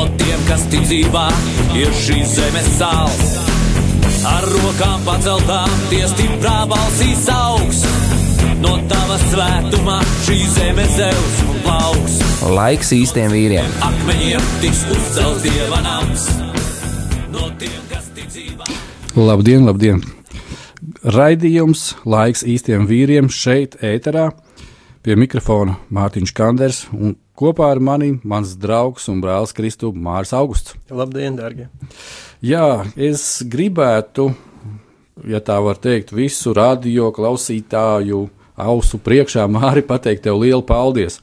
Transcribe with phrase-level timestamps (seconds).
[0.00, 1.26] No tiem, kas ticībā
[1.76, 3.34] ir šīs zemes sāls.
[4.30, 7.82] Ar rokām paceltām, tie stiprā balsīs augs.
[8.62, 12.16] No tava svētumā šī zeme zeus un plauks.
[12.48, 13.76] Laiks īstiem vīriem.
[13.90, 16.26] Akmeņiem tiks uzcelts dieva nams.
[17.36, 18.72] No tiem, kas ticībā.
[19.20, 20.00] Labdien, labdien!
[21.04, 24.30] Raidījums laiks īstiem vīriem šeit, ēterā.
[25.04, 30.76] Pie mikrofona Mārtiņš Kanders un kopā ar mani mans draugs un brālis Kristu Mārs Augusts.
[30.92, 31.70] Labdien, darbie!
[32.44, 34.30] Jā, es gribētu,
[35.28, 38.26] ja tā var teikt, visu radio klausītāju
[38.60, 41.20] ausu priekšā Māri pateikt tev lielu paldies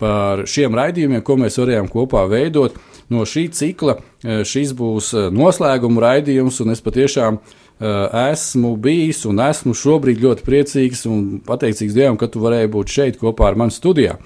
[0.00, 2.74] par šiem raidījumiem, ko mēs varējām kopā veidot.
[3.12, 9.24] No šī cikla eh, šis būs eh, noslēguma raidījums, un es patiešām uh, esmu bijis
[9.26, 13.58] un esmu šobrīd ļoti priecīgs un pateicīgs Dievam, ka tu varēji būt šeit kopā ar
[13.58, 14.18] mani studijā.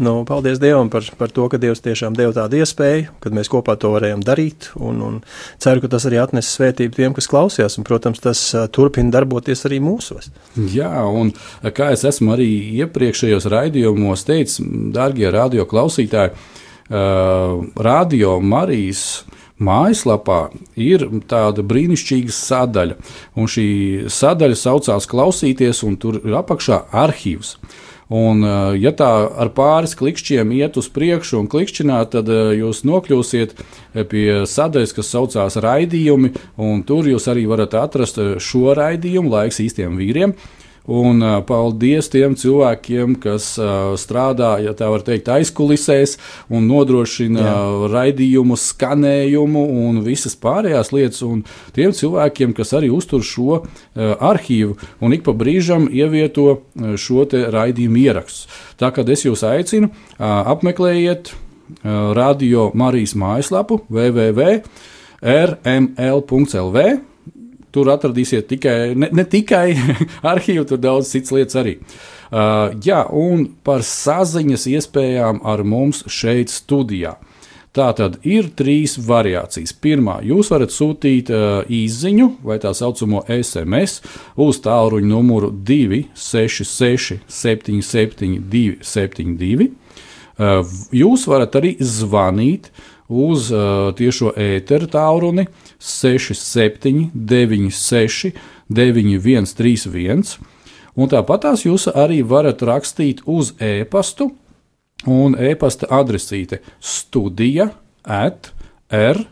[0.00, 3.74] Nu, paldies Dievam par, par to, ka Dievs tiešām deva tādu iespēju, kad mēs kopā
[3.80, 4.70] to varējām darīt.
[4.80, 5.18] Un, un
[5.60, 7.76] ceru, ka tas arī atnes svētību tiem, kas klausījās.
[7.76, 10.30] Un, protams, tas uh, turpina darboties arī mūsos.
[10.72, 11.34] Jā, un
[11.76, 12.48] kā es esmu arī
[12.80, 14.64] iepriekšējos raidījumos teicis,
[14.96, 19.04] darbie radio klausītāji, uh, radio Marijas
[19.60, 20.40] mājaslapā
[20.80, 22.98] ir tāda brīnišķīga sadaļa.
[23.36, 23.68] Un šī
[24.10, 27.56] sadaļa saucās Klausīties, un tur ir apakšā arhīvs.
[28.10, 28.42] Un,
[28.82, 33.54] ja tā ar pāris klikšķiem iet uz priekšu un klikšķināt, tad jūs nokļūsiet
[34.10, 39.94] pie sadaļas, kas saucās raidījumi, un tur jūs arī varat atrast šo raidījumu, laiks īstiem
[40.00, 40.34] vīriem.
[40.88, 46.16] Un uh, paldies tiem cilvēkiem, kas uh, strādā, ja tā var teikt, aizkulisēs
[46.48, 47.58] un nodrošina Jā.
[47.92, 51.20] raidījumu, skanējumu un visas pārējās lietas.
[51.26, 51.44] Un
[51.76, 53.66] tiem cilvēkiem, kas arī uztur šo uh,
[54.16, 56.62] arhīvu un ik pa brīžam ievieto
[56.96, 58.48] šo raidījumu ierakstus.
[58.80, 61.34] Tā kā es jūs aicinu, apmeklējiet
[62.16, 64.60] Radio Marijas mājaslapu www.
[67.70, 69.74] Tur atradīsiet tikai, ne, ne tikai
[70.32, 71.76] arhīvu, tur daudz citas lietas arī.
[72.30, 77.16] Uh, jā, un par saziņas iespējām ar mums šeit studijā.
[77.70, 79.70] Tā tad ir trīs variācijas.
[79.78, 84.00] Pirmā, jūs varat sūtīt uh, īsiņu vai tā saucamo SMS
[84.34, 89.70] uz tālruņa numuru 266, 77, 272.
[90.40, 92.72] Uh, jūs varat arī zvanīt
[93.10, 95.46] uz uh, tiešo ēteru tālruni
[95.82, 98.32] 67, 96,
[98.70, 100.38] 9131.
[101.00, 104.30] Un tāpat tās jūs arī varat rakstīt uz e-pastu,
[105.06, 107.70] un e-pasta adresīte studija
[108.04, 108.52] at
[108.90, 109.30] rml.lv.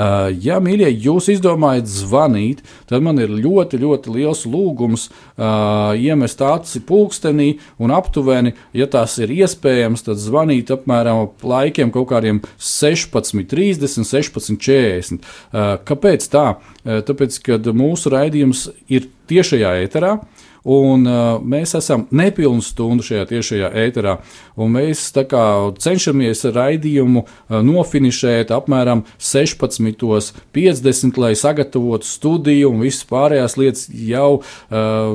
[0.00, 6.40] Uh, ja, mīļie, jūs izdomājat zvanīt, tad man ir ļoti, ļoti liels lūgums uh, iemest
[6.46, 7.50] aci pulkstenī
[7.82, 15.20] un aptuveni, ja tas ir iespējams, tad zvanīt apmēram ap laikiem kaut kādiem 16.30, 16.40.
[15.20, 16.46] Uh, kāpēc tā?
[16.56, 20.16] Uh, tāpēc, ka mūsu raidījums ir tiešajā ēterā.
[20.16, 24.16] Uh, Un, uh, mēs esam nepilnu stundu šajā tiešajā ēterā,
[24.60, 25.44] un mēs kā,
[25.80, 27.30] cenšamies raidījumu uh,
[27.64, 34.44] nofinišēt apmēram 16.50, lai sagatavotu studiju un visas pārējās lietas jau uh,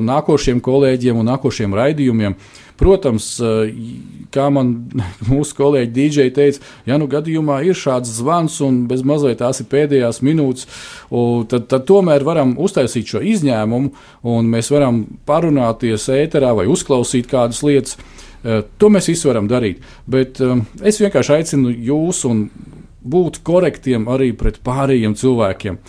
[0.01, 2.33] nākošiem kolēģiem un nākošiem raidījumiem.
[2.79, 3.69] Protams, uh,
[4.35, 4.73] kā man
[5.31, 9.69] mūsu kolēģi DJ teica, ja nu gadījumā ir šāds zvans un bez mazliet tās ir
[9.71, 10.67] pēdējās minūtes,
[11.51, 13.93] tad, tad tomēr varam uztaisīt šo izņēmumu
[14.31, 17.97] un mēs varam parunāties ēterā vai uzklausīt kādas lietas.
[18.45, 19.81] E, to mēs visi varam darīt.
[20.09, 22.45] Bet e, es vienkārši aicinu jūs un
[23.05, 25.79] būt korektiem arī pret pārējiem cilvēkiem.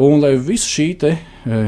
[0.00, 1.62] Un lai viss šī te, e,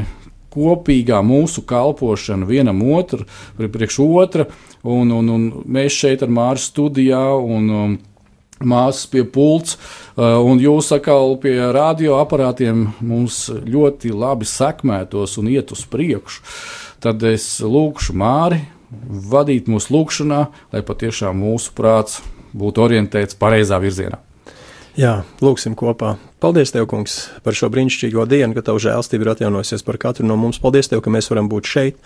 [0.53, 3.27] kopīgā mūsu kalpošana vienam otru,
[3.57, 4.47] priekš otra,
[4.83, 7.95] un, un, un mēs šeit ar Māru studijā un um,
[8.63, 15.73] māsas pie pults, uh, un jūs atkal pie radioaparātiem mums ļoti labi sekmētos un iet
[15.75, 16.43] uz priekšu,
[17.03, 18.61] tad es lūkšu Māri
[19.33, 22.21] vadīt mūsu lūkšanā, lai patiešām mūsu prāts
[22.53, 24.21] būtu orientēts pareizā virzienā.
[24.99, 26.15] Jā, lūksim kopā.
[26.43, 30.35] Paldies, Tev, Kungs, par šo brīnišķīgo dienu, ka Tava žēlstība ir atjaunojusies par katru no
[30.35, 30.57] mums.
[30.59, 32.01] Paldies, Tev, ka mēs varam būt šeit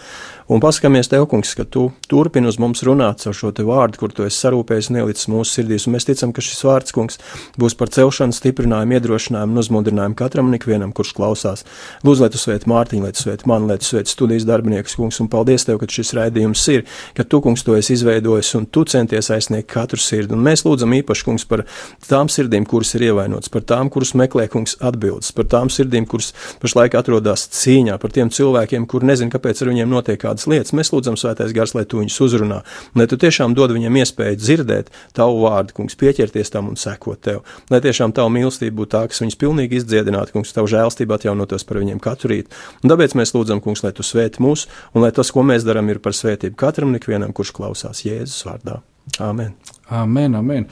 [0.54, 4.14] un paskatāmies Tev, Kungs, ka Tu turpini uz mums runāt ar šo Te vārdu, kur
[4.14, 5.88] Tu esi sarūpējis un ielicis mūsu sirdīs.
[5.90, 7.18] Un mēs ticam, ka šis vārds, Kungs,
[7.58, 11.66] būs par celšanu, stiprinājumu, iedrošinājumu un uzmundrinājumu katram un ikvienam, kurš klausās.
[12.06, 15.18] Lūdzu, lai Tu svētītu Mārtiņu, lai Tu svētītu mani, lai Tu svētītu studijas darbiniekus, Kungs,
[15.26, 16.86] un paldies Tev, ka šis raidījums ir,
[17.18, 20.38] ka Tu, Kungs, to esi izveidojis un Tu centies aizsniegt katru sirdi.
[20.38, 21.66] Un mēs lūdzam īpaši, Kungs, par
[22.06, 26.34] tām sirdīm, kuras ir ievainotas, par tām, kuras meklē, Kungs, atbildes, par tām sirdīm, kuras
[26.62, 30.74] pašlaik atrodas cīņā, par tiem cilvēkiem, kuri nezin, kāpēc ar viņiem notiek kādas lietas.
[30.78, 32.62] Mēs lūdzam, Svētais Gars, lai tu viņus uzrunā,
[32.94, 37.22] un lai tu tiešām dod viņiem iespēju dzirdēt tavu vārdu, kungs, pieķerties tam un sekot
[37.28, 37.44] tev.
[37.74, 41.82] Lai tiešām tava mīlestība būtu tā, kas viņus pilnīgi izdziedinātu, kungs, tavu žēlstību atjaunotos par
[41.82, 42.54] viņiem katru rītu.
[42.84, 45.90] Un tāpēc mēs lūdzam, kungs, lai tu svēti mūs, un lai tas, ko mēs darām,
[45.94, 48.82] ir par svētību katram un ikvienam, kurš klausās Jēzus vārdā.
[49.20, 49.54] Amen.
[49.88, 50.66] Amen, amen.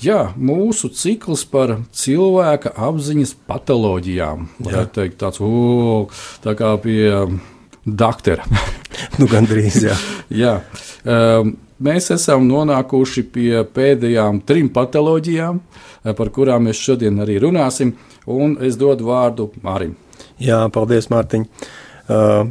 [0.00, 4.46] Jā, mūsu cikls par cilvēka apziņas patoloģijām.
[4.64, 6.06] Varētu teikt, tāds o,
[6.44, 7.02] tā kā pie
[7.84, 8.46] doktora.
[9.20, 9.98] nu, gandrīz, jā.
[10.44, 10.54] jā.
[11.04, 11.52] Um,
[11.84, 15.60] mēs esam nonākuši pie pēdējām trim patoloģijām,
[16.16, 17.92] par kurām mēs šodien arī runāsim.
[18.32, 19.96] Un es dodu vārdu Mārim.
[20.42, 21.46] Jā, paldies, Mārtiņ.
[22.08, 22.48] Uh,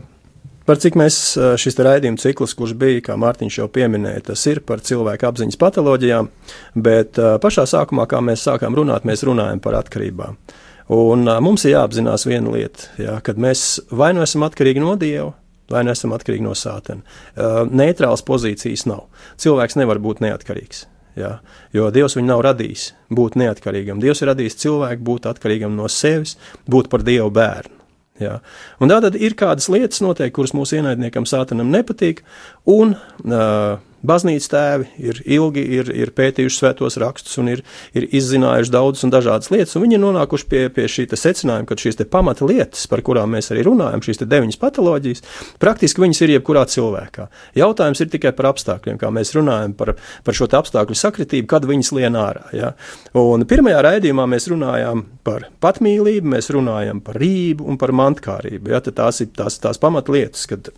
[0.65, 1.15] Par cik mēs
[1.59, 6.29] šis raidījuma cikls, kurš bija, kā Mārtiņš jau pieminēja, tas ir par cilvēku apziņas patoloģijām,
[6.85, 10.37] bet pašā sākumā, kā mēs sākām runāt, mēs runājam par atkarībām.
[10.91, 15.31] Un mums ir jāapzinās viena lieta, jā, kad mēs vai nu esam atkarīgi no Dieva,
[15.71, 17.01] vai nu esam atkarīgi no sātena.
[17.71, 19.05] Neitrāls pozīcijas nav.
[19.41, 20.85] Cilvēks nevar būt neatkarīgs.
[21.19, 21.33] Jā,
[21.75, 23.99] jo Dievs viņu nav radījis būt neatkarīgam.
[24.03, 26.37] Dievs ir radījis cilvēku būt atkarīgam no sevis,
[26.71, 27.80] būt par Dieva bērnu.
[28.21, 28.37] Jā.
[28.81, 32.21] Un tātad ir kādas lietas, noteikti, kuras mūsu ienaidniekam sātanam nepatīk,
[32.69, 37.61] un uh, Baznīcas tēvi ir ilgi ir, ir pētījuši svētos rakstus un ir,
[37.97, 41.77] ir izzinājuši daudzas un dažādas lietas, un viņi ir nonākuši pie, pie šī secinājuma, ka
[41.77, 45.23] šīs pamata lietas, par kurām mēs arī runājam, šīs deviņas patoloģijas,
[45.61, 47.27] praktiski viņas ir jebkurā cilvēkā.
[47.61, 49.93] Jautājums ir tikai par apstākļiem, kā mēs runājam par,
[50.25, 52.47] par šo apstākļu sakritību, kad viņas lien ārā.
[52.57, 52.73] Ja?
[53.17, 58.73] Un pirmajā raidījumā mēs runājām par patmīlību, mēs runājam par rību un par mantkārību.
[58.73, 58.81] Ja?
[58.81, 60.73] Tās ir tās, tās pamatlietas, kad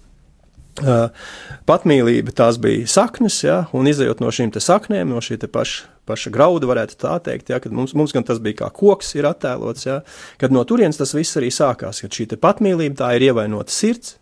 [1.69, 6.67] patmīlība tās bija saknes, ja, un izējot no šīm saknēm, no šī paša, paša grauda,
[6.69, 10.01] varētu tā teikt, ja, kad mums, mums gan tas bija kā koks, ir attēlots, ja,
[10.41, 14.17] kad no turienes tas viss arī sākās, kad šī patmīlība tā ir ievainota sirds,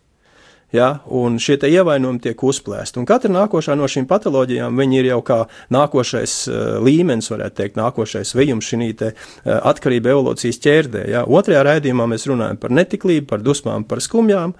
[0.72, 3.00] ja, un šie ievainojumi tiek uzplēsti.
[3.00, 5.38] Un katra nākošā no šīm patoloģijām ir jau kā
[5.72, 9.12] nākošais uh, līmenis, varētu teikt, nākošais vijums šī uh,
[9.72, 11.04] atkarība evolūcijas ķērdē.
[11.12, 11.24] Ja.
[11.24, 14.56] Otrajā raidījumā mēs runājam par netiklību, par dusmām, par skumjām.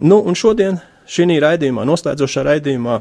[0.00, 0.78] Nu, un šodien
[1.10, 3.00] Šī raidījumā, noslēdzošā raidījumā,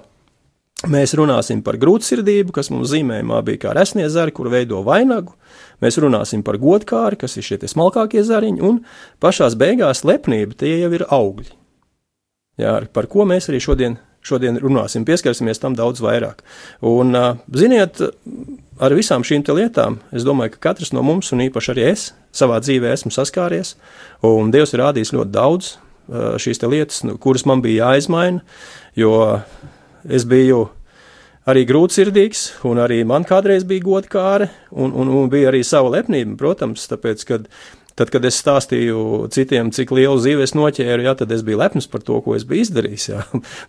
[0.89, 5.35] mēs runāsim par grūtsirdību, kas mums zīmējumā bija kā resnie zari, kur veido vainagu.
[5.83, 8.81] Mēs runāsim par godkāri, kas ir šie smalkākie zariņi, un
[9.21, 11.51] pašā beigās lepnība tie jau ir augļi.
[12.59, 16.41] Jā, par ko mēs arī šodien, šodien runāsim, pieskarsimies tam daudz vairāk.
[16.81, 17.13] Un,
[17.55, 18.01] ziniet,
[18.81, 22.57] ar visām šīm lietām, es domāju, ka katrs no mums, un īpaši arī es, savā
[22.59, 23.75] dzīvē esmu saskāries,
[24.25, 25.77] un Dievs ir rādījis ļoti daudz
[26.09, 28.43] šīs lietas, nu, kuras man bija jāizmaina,
[28.97, 29.13] jo
[30.09, 30.67] es biju
[31.49, 36.37] arī grūtsirdīgs, un arī man kādreiz bija godkāre, un, un, un bija arī sava lepnība,
[36.39, 37.47] protams, tāpēc, kad
[37.99, 41.89] Tad, kad es stāstīju citiem, cik lielu zīvi es noķēru, jā, tad es biju lepns
[41.91, 43.07] par to, ko es biju izdarījis.
[43.09, 43.23] Jā.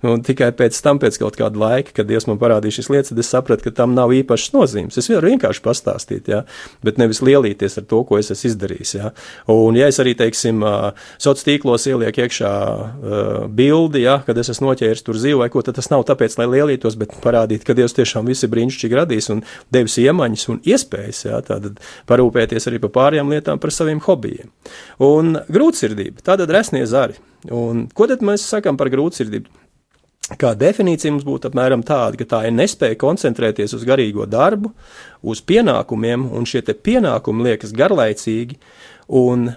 [0.07, 3.23] Un tikai pēc tam, pēc kaut kāda laika, kad Dievs man parādīja šīs lietas, tad
[3.25, 4.99] es sapratu, ka tam nav īpašas nozīmes.
[5.01, 6.45] Es varu vienkārši pastāstīt, jā,
[6.87, 8.95] bet nevis lielīties ar to, ko es esmu izdarījis.
[9.01, 9.11] Jā.
[9.51, 10.63] Un, ja es arī, teiksim,
[11.19, 12.53] sociālos tīklos ielieku iekšā
[13.51, 16.47] bildi, jā, kad es esmu noķēris tur zīvi vai ko, tad tas nav tāpēc, lai
[16.55, 19.43] lielītos, bet parādīt, ka Dievs tiešām viss ir brīnišķīgi radījis un
[19.75, 21.43] devis iemaņas un iespējas, jā,
[22.11, 24.53] parūpēties arī par pārējām lietām, par saviem hobijiem hobijiem.
[25.01, 27.17] Un grūtsirdība, tātad resnie zari.
[27.49, 29.49] Un ko tad mēs sakām par grūtsirdību?
[30.39, 34.71] Kā definīcija mums būtu apmēram tāda, ka tā ir nespēja koncentrēties uz garīgo darbu,
[35.27, 38.61] uz pienākumiem, un šie pienākumi liekas garlaicīgi,
[39.09, 39.49] un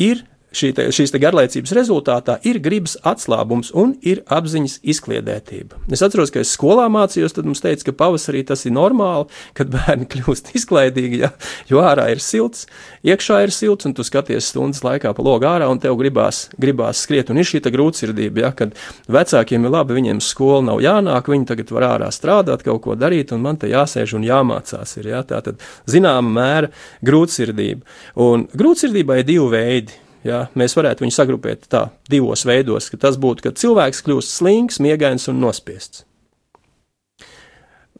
[0.00, 0.24] ir
[0.54, 5.82] šī te, šīs te garlaicības rezultātā ir gribas atslābums un ir apziņas izkliedētība.
[5.92, 9.28] Es atceros, ka es skolā mācījos, tad mums teica, ka pavasarī tas ir normāli,
[9.58, 11.32] kad bērni kļūst izklaidīgi, ja,
[11.70, 12.66] jo ārā ir silts,
[13.06, 17.04] iekšā ir silts, un tu skaties stundas laikā pa logu ārā, un tev gribās, gribās
[17.04, 18.74] skriet, un ir šī grūtsirdība, ja, kad
[19.12, 23.34] vecākiem ir labi, viņiem skola nav jānāk, viņi tagad var ārā strādāt, kaut ko darīt,
[23.36, 24.96] un man te jāsēž un jāmācās.
[24.98, 26.72] Ir, ja, tā tad zināma mēra
[27.04, 27.84] grūtsirdība.
[28.24, 33.18] Un grūtsirdībai ir divi veidi Ja, mēs varētu viņu sagrupēt tā divos veidos, ka tas
[33.20, 36.04] būtu, kad cilvēks kļūst slings, miegains un nospiests.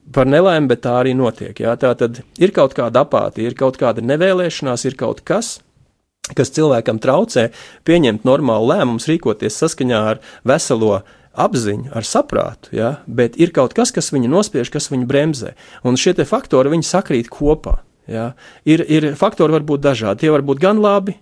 [0.09, 1.53] par nelaimi, bet tā arī notiek.
[1.61, 1.77] Jā.
[1.77, 5.59] Tā tad ir kaut kāda apātija, ir kaut kāda nevēlēšanās, ir kaut kas,
[6.37, 7.51] kas cilvēkam traucē
[7.85, 11.03] pieņemt normālu lēmumu, rīkoties saskaņā ar veselo
[11.39, 12.91] apziņu, ar saprātu, ja?
[13.07, 15.55] bet ir kaut kas, kas viņu nospiež, kas viņu bremzē.
[15.85, 17.79] Un šie faktori sakrīt kopā.
[18.09, 18.33] Ja?
[18.65, 20.25] Ir, ir faktori var būt dažādi.
[20.25, 21.19] Tie var būt gan labi,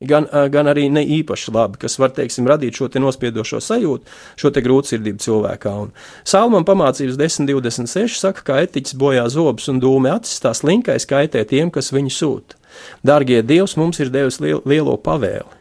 [0.00, 4.52] gan, gan arī ne īpaši labi, kas var, teiksim, radīt šo te nospiedošo sajūtu, šo
[4.54, 5.74] te grūtsirdību cilvēkā.
[5.84, 5.92] Un
[6.24, 11.72] Salman pamācības 10.26 saka, ka etiķis bojā zobus un dūmi acis, tās linkais kaitē tiem,
[11.74, 12.60] kas viņu sūta.
[13.06, 15.60] Dārgie Dievs mums ir devis liel, lielo pavēli.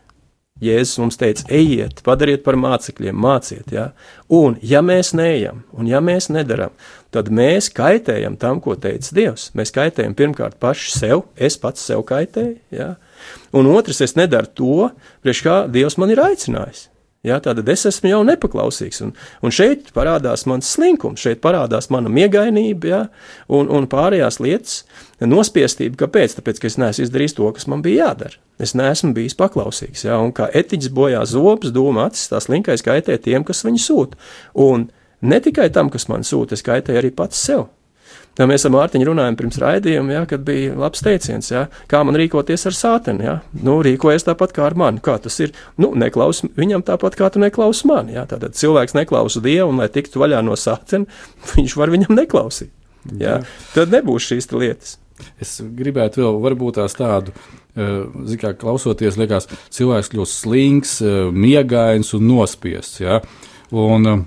[0.59, 3.69] Jēzus mums teica, ejiet, padariet par mācekļiem, māciet.
[3.71, 3.93] Ja?
[4.35, 6.73] Un, ja mēs neejam, un ja mēs nedaram,
[7.15, 9.49] tad mēs kaitējam tam, ko teica Dievs.
[9.55, 12.89] Mēs kaitējam pirmkārt paši sev, es pats sev kaitēju, ja?
[13.55, 14.87] Un otrs, es nedaru to,
[15.25, 16.87] priekš kā Dievs man ir aicinājis.
[17.19, 19.01] Ja, tātad es esmu jau nepaklausīgs.
[19.03, 19.09] Un,
[19.43, 22.99] un šeit parādās mans slinkums, šeit parādās mana miegainība ja,
[23.51, 24.77] un, un pārējās lietas,
[25.19, 25.99] nospiestība.
[26.05, 26.37] Kāpēc?
[26.37, 28.39] Tāpēc, ka es neesmu izdarījis to, kas man bija jādara.
[28.63, 30.05] Es neesmu bijis paklausīgs.
[30.07, 34.19] Ja, un kā etiķis bojā zobus, doma acis, tās linkais kaitē tiem, kas viņu sūta.
[34.63, 34.87] Un
[35.19, 37.67] ne tikai tam, kas man sūta, es kaitēju arī pats sev.
[38.39, 42.15] Tā mēs ar Mārtiņu runājām pirms raidījuma, ja, kad bija labs teiciens, ja, kā man
[42.19, 43.25] rīkoties ar sāteni.
[43.27, 43.33] Ja.
[43.67, 45.01] Nu, rīkojies tāpat kā ar mani.
[45.03, 45.51] Kā tas ir?
[45.75, 48.15] Nu, neklaus viņam tāpat kā tu neklausi mani.
[48.15, 48.23] Ja.
[48.29, 51.09] Tātad cilvēks neklausa Dievu, un lai tiktu vaļā no sāteni,
[51.57, 52.71] viņš var viņam neklausīt.
[53.19, 53.41] Ja.
[53.75, 54.95] Tad nebūs šīs lietas.
[55.43, 57.35] Es gribētu vēl, varbūt tādu,
[57.75, 63.01] uh, kā klausoties, liekas, cilvēks kļūst slings, uh, miegains un nospiests.
[63.03, 63.19] Ja?
[63.75, 64.23] Un, uh,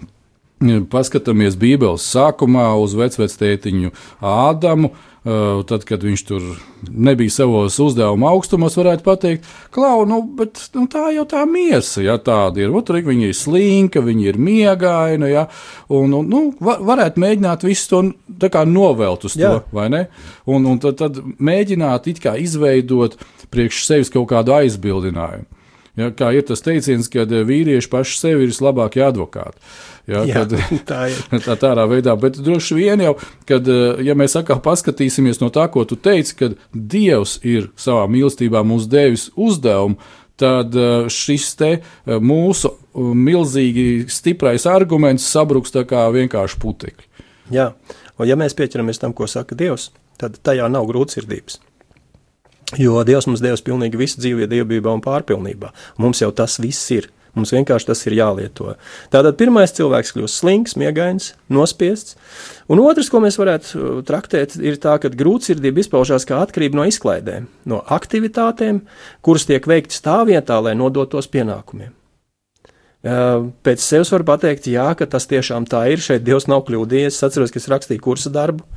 [0.90, 3.92] paskatāmies Bībeles sākumā uz vecvectētiņu
[4.22, 4.92] Ādamu,
[5.22, 6.46] tad, kad viņš tur
[6.82, 12.16] nebija savos uzdevuma augstumos, varētu teikt, klau, nu, bet nu, tā jau tā miesa, ja
[12.18, 12.74] tāda ir.
[12.82, 15.46] Tur viņa ir slinka, viņa ir miegaina, ja,
[15.88, 19.62] un, un nu, var, varētu mēģināt visu to kā novelt uz to, Jā.
[19.72, 20.04] vai ne?
[20.50, 23.14] Un, un tad, tad mēģināt it kā izveidot
[23.52, 25.61] priekš sevis kaut kādu aizbildinājumu.
[25.98, 29.60] Ja, kā ir tas teiciens, ka vīrieši paši sevi ir vislabākie advokāti.
[30.08, 30.54] Ja, Jā, kad,
[30.90, 31.18] tā ir.
[31.46, 33.12] Tā, tādā veidā, bet droši vien jau,
[33.48, 38.06] kad, eh, ja mēs atkal paskatīsimies no tā, ko tu teici, kad Dievs ir savā
[38.10, 40.00] mīlestībā mums devis uzdevumu,
[40.40, 41.84] tad eh, šis te eh,
[42.16, 47.08] mūsu milzīgi stiprais arguments sabruks tā kā vienkārši putekļi.
[47.52, 47.72] Jā,
[48.16, 51.60] un ja mēs pieķeramies tam, ko saka Dievs, tad tajā nav grūtsirdības.
[52.80, 55.72] Jo Dievs mums devis pilnīgi visu dzīvē, dievībā un pārpilnībā.
[56.00, 57.10] Mums jau tas viss ir.
[57.32, 58.74] Mums vienkārši tas ir jālieto.
[59.12, 62.18] Tātad pirmais cilvēks kļūst slings, miegains, nospiests.
[62.68, 66.84] Un otrs, ko mēs varētu uh, traktēt, ir tā, ka grūtsirdība izpaužās kā atkarība no
[66.88, 68.82] izklaidēm, no aktivitātēm,
[69.24, 71.94] kuras tiek veiktas tā vietā, lai nodotos pienākumiem.
[73.02, 76.04] Uh, pēc sevis var pateikt, jā, ka tas tiešām tā ir.
[76.04, 77.16] Šeit Dievs nav kļūdījies.
[77.16, 78.68] Es atceros, ka es rakstīju kursa darbu.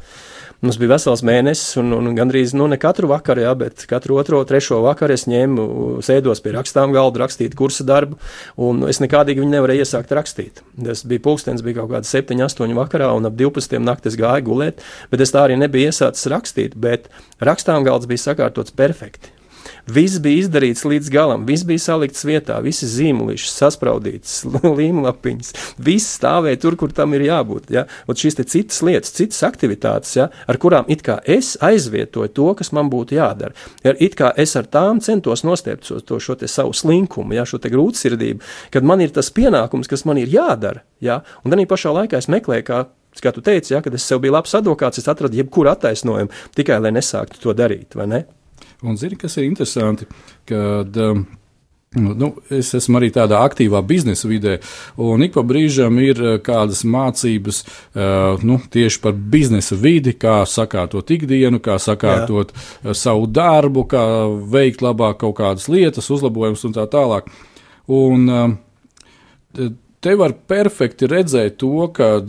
[0.64, 4.40] Mums bija vesels mēnesis, un, un gandrīz nu, ne katru vakaru, jā, bet katru otro,
[4.48, 5.66] trešo vakaru es ņēmu,
[6.06, 8.16] sēdos pie rakstām galda, rakstīt kursa darbu,
[8.64, 10.64] un es nekādīgi viņu nevarēju iesākt rakstīt.
[10.80, 14.84] Tas bija pulkstenis, bija kaut kāda 7, 8 vakarā, un ap 12 naktis gāju gulēt,
[15.12, 17.12] bet es tā arī nebiju iesācis rakstīt, bet
[17.44, 19.35] rakstām galds bija sakārtots perfekti.
[19.86, 24.39] Viss bija izdarīts līdz galam, viss bija salikts vietā, visi zīmolīši, saspraudīts,
[24.80, 27.70] līmlapiņas, viss stāvēja tur, kur tam ir jābūt.
[27.75, 27.86] Ja?
[28.10, 30.30] Un šīs citas lietas, citas aktivitātes, ja?
[30.50, 33.54] ar kurām it kā es aizvietoju to, kas man būtu jādara.
[33.86, 33.94] Ja?
[33.94, 37.46] It kā es ar tām centos nostiept to, šo savu slinkumu, ja?
[37.46, 38.42] šo grūtsirdību,
[38.74, 40.82] kad man ir tas pienākums, kas man ir jādara.
[40.98, 41.22] Ja?
[41.46, 42.86] Un tad pašā laikā es meklēju, kā
[43.24, 46.82] kā tu teici, ja, kad es sev biju labs advokāts, es atradu jebkuru attaisnojumu tikai
[46.84, 48.25] lai nesāktu to darīt, ne?
[48.86, 50.08] Un zini, kas ir interesanti,
[50.46, 51.26] kad um,
[51.96, 54.58] Nu, es esmu arī tādā aktīvā biznesa vidē,
[55.00, 60.42] un ik pa brīžam ir uh, kādas mācības uh, nu, tieši par biznesa vidi, kā
[60.50, 62.66] sakārtot ikdienu, kā sakārtot Jā.
[62.84, 64.04] Uh, savu darbu, kā
[64.52, 67.32] veikt labāk kaut kādas lietas, uzlabojumus un tā tālāk.
[67.88, 69.72] Un, uh,
[70.04, 72.20] te var perfekti redzēt to, ka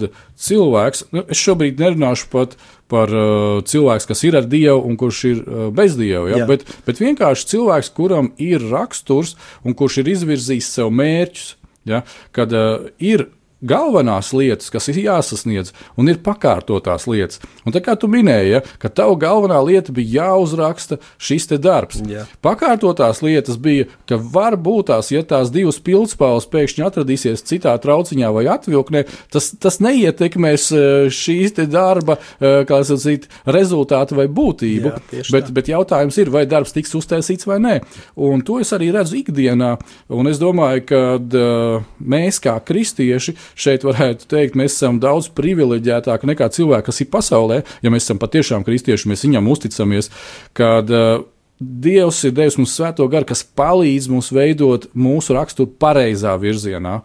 [0.47, 2.64] cilvēks, nu, es šobrīd nerunāšu pat par
[3.11, 6.47] uh, cilvēku, kas ir ar Dievu un kurš ir uh, bez Dieva, ja?
[6.49, 9.35] bet, bet vienkārši cilvēks, kuram ir raksturs
[9.66, 11.57] un kurš ir izvirzījis sev mērķus,
[11.90, 12.05] ja?
[12.37, 13.28] kad uh, ir
[13.68, 17.42] galvenās lietas, kas ir jāsasniedz, un ir pakārtotās lietas.
[17.66, 22.00] Un tā kā tu minēji, ja, ka tava galvenā lieta bija jāuzraksta šis darbs.
[22.06, 22.26] Jā.
[22.44, 28.46] Pakārtotās lietas bija, ka varbūt tās, ja tās divas pildspaules pēkšņi atradīsies citā trauciņā vai
[28.52, 30.82] atvilknē, tas, tas neietekmēs e,
[31.12, 34.92] šīs darba e, sacīt, rezultātu vai būtību.
[35.14, 37.76] Jā, bet, bet jautājums ir, vai darbs tiks uztaisīts vai nē.
[38.16, 39.75] Un to es arī redzu ikdienā.
[40.12, 46.28] Un es domāju, ka uh, mēs kā kristieši šeit varētu teikt, mēs esam daudz privileģētāki
[46.32, 47.62] nekā cilvēki, kas ir pasaulē.
[47.82, 50.12] Ja mēs esam patiešām kristieši, mēs viņam uzticamies,
[50.56, 51.25] kad uh,
[51.56, 56.98] Dievs ir devis mums svēto garu, kas palīdz mums veidot mūsu raksturu pareizā virzienā.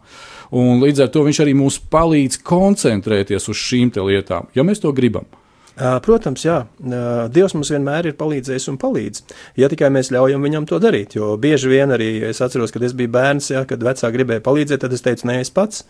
[0.52, 4.92] Un līdz ar to viņš arī mums palīdz koncentrēties uz šīm lietām, ja mēs to
[4.92, 5.24] gribam.
[5.78, 6.58] Protams, jā,
[7.32, 9.24] Dievs mums vienmēr ir palīdzējis un palīdz.
[9.58, 12.94] Ja tikai mēs ļaujam viņam to darīt, jo bieži vien arī es atceros, kad es
[12.98, 15.86] biju bērns, jā, kad vecāki gribēja palīdzēt, tad es teicu, nē, es pats.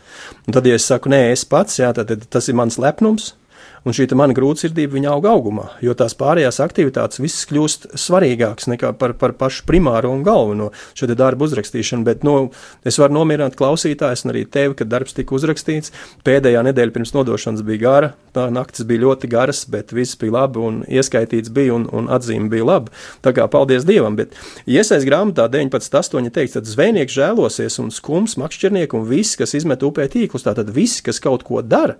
[0.45, 3.33] Un tad, ja es saku, nē, es pats, jā, tad, tad tas ir mans lepnums,
[3.85, 8.93] un šī mana grūtsirdība viņa aug augumā, jo tās pārējās aktivitātes visas kļūst svarīgākas nekā
[8.99, 12.05] par, par pašu primāro un galveno šo darbu uzrakstīšanu.
[12.05, 12.51] Bet nu,
[12.87, 15.93] es varu nomierināt klausītājus un arī tevi, kad darbs tika uzrakstīts.
[16.27, 20.61] Pēdējā nedēļa pirms nodošanas bija gara, tā naktis bija ļoti garas, bet viss bija labi
[20.61, 22.93] un ieskaitīts bija un, un atzīme bija laba.
[23.25, 24.37] Tā kā paldies Dievam, bet
[24.69, 26.31] iesaist grāmatā 19.8.
[26.33, 31.01] teikts, tad zvejnieks žēlosies un skums, makšķernieki un viss, kas izmet upē tīklus, tātad viss,
[31.05, 31.97] kas kaut ko dara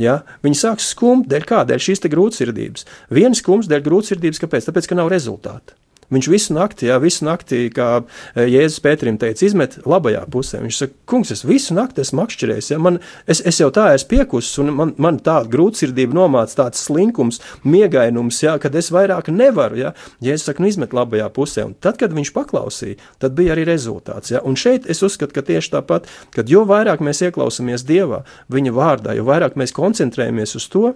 [0.00, 0.22] Ja?
[0.44, 1.62] Viņi sāks skumt dēļ kā?
[1.68, 2.86] Dēļ šīs grūtsirdības.
[3.12, 4.68] Viens skums dēļ grūtsirdības, kāpēc?
[4.68, 5.76] Tāpēc, ka nav rezultātu.
[6.12, 10.62] Viņš visu nakti, jā, visu nakti, kā eh, Jēzus Pēterim teica, izmet labajā pusē.
[10.64, 12.80] Viņš saka, kungs, es visu nakti esmu makšķerējis, ja?
[12.82, 17.40] man, es, es jau tā esmu piekusis, un man, man tāda grūtsirdība nomāca, tāds slinkums,
[17.64, 18.58] miegainums, ja?
[18.62, 19.80] kad es vairāk nevaru.
[19.80, 19.94] Ja?
[20.24, 21.66] Jēzus saka, nu izmet labajā pusē.
[21.70, 24.34] Un tad, kad viņš paklausīja, tad bija arī rezultāts.
[24.34, 24.44] Ja?
[24.44, 29.14] Un šeit es uzskatu, ka tieši tāpat, kad jo vairāk mēs ieklausāmies Dievā, Viņa vārdā,
[29.16, 30.92] jo vairāk mēs koncentrējamies uz to,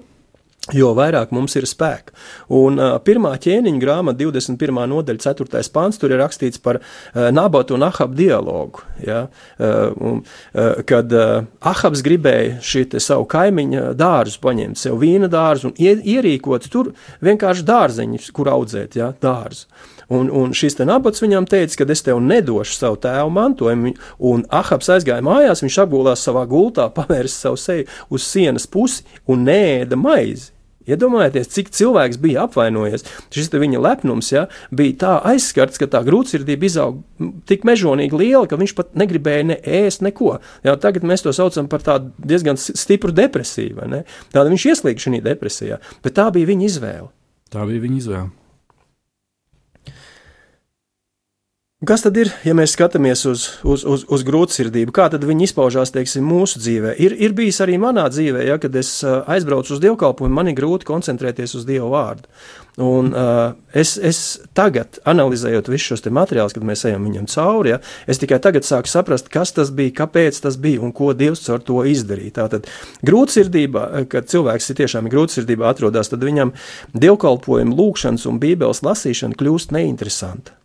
[0.75, 2.14] jo vairāk mums ir spēka.
[2.56, 4.80] Un uh, pirmā ķēniņa grāmata, 21.
[4.90, 5.62] nodaļa, 4.
[5.75, 8.82] pāns, tur ir rakstīts par uh, Nabatu un Ahabu dialogu.
[9.04, 9.26] Ja?
[9.58, 15.70] Uh, un, uh, kad uh, Ahabs gribēja šī savu kaimiņa dārzu paņemt, sev vīna dārzu
[15.70, 16.92] un ierīkot tur
[17.25, 19.12] vienkārši dārzeņus, kur audzēt ja?
[19.23, 19.68] dārzu.
[20.08, 23.94] Un, un šis nabats viņam teica, ka es tev nedošu savu tēvu mantojumu.
[24.23, 29.46] Un Ahabs aizgāja mājās, viņš apgulās savā gultā, pavērsa savu seju uz sienas pusi un
[29.49, 30.55] nēda maizi.
[30.87, 33.05] Iedomājieties, cik cilvēks bija apvainojies.
[33.35, 38.59] Šis viņa lepnums ja, bija tā aizskarts, ka tā grūtsirdība izauga tik mežonīgi liela, ka
[38.61, 40.37] viņš pat negribēja ne ēst neko.
[40.66, 43.83] Ja, tagad mēs to saucam par tādu diezgan stipru depresiju.
[44.35, 47.09] Tāda viņš ieslīga šajā depresijā, bet tā bija viņa izvēle.
[47.53, 48.45] Tā bija viņa izvēle.
[51.84, 56.24] Kas tad ir, ja mēs skatāmies uz, uz, uz, uz grūtsirdību, kā viņi izpaužās teiksim,
[56.24, 56.94] mūsu dzīvē?
[57.04, 60.88] Ir, ir bijis arī manā dzīvē, ja, kad es aizbraucu uz dievkalpojumu, man ir grūti
[60.88, 62.32] koncentrēties uz Dieva vārdu.
[62.80, 64.22] Un, uh, es, es
[64.56, 68.88] tagad, analizējot visus šos materiālus, kad mēs ejam viņam cauri, ja, es tikai tagad sāku
[68.88, 72.38] saprast, kas tas bija, kāpēc tas bija un ko Dievs ar to izdarīja.
[72.40, 72.72] Tātad
[73.04, 76.56] grūtsirdība, kad cilvēks ir tiešām grūtsirdībā atrodas, tad viņam
[76.96, 80.56] dievkalpojumu, lūkšanas un bībeles lasīšana kļūst neinteresanta.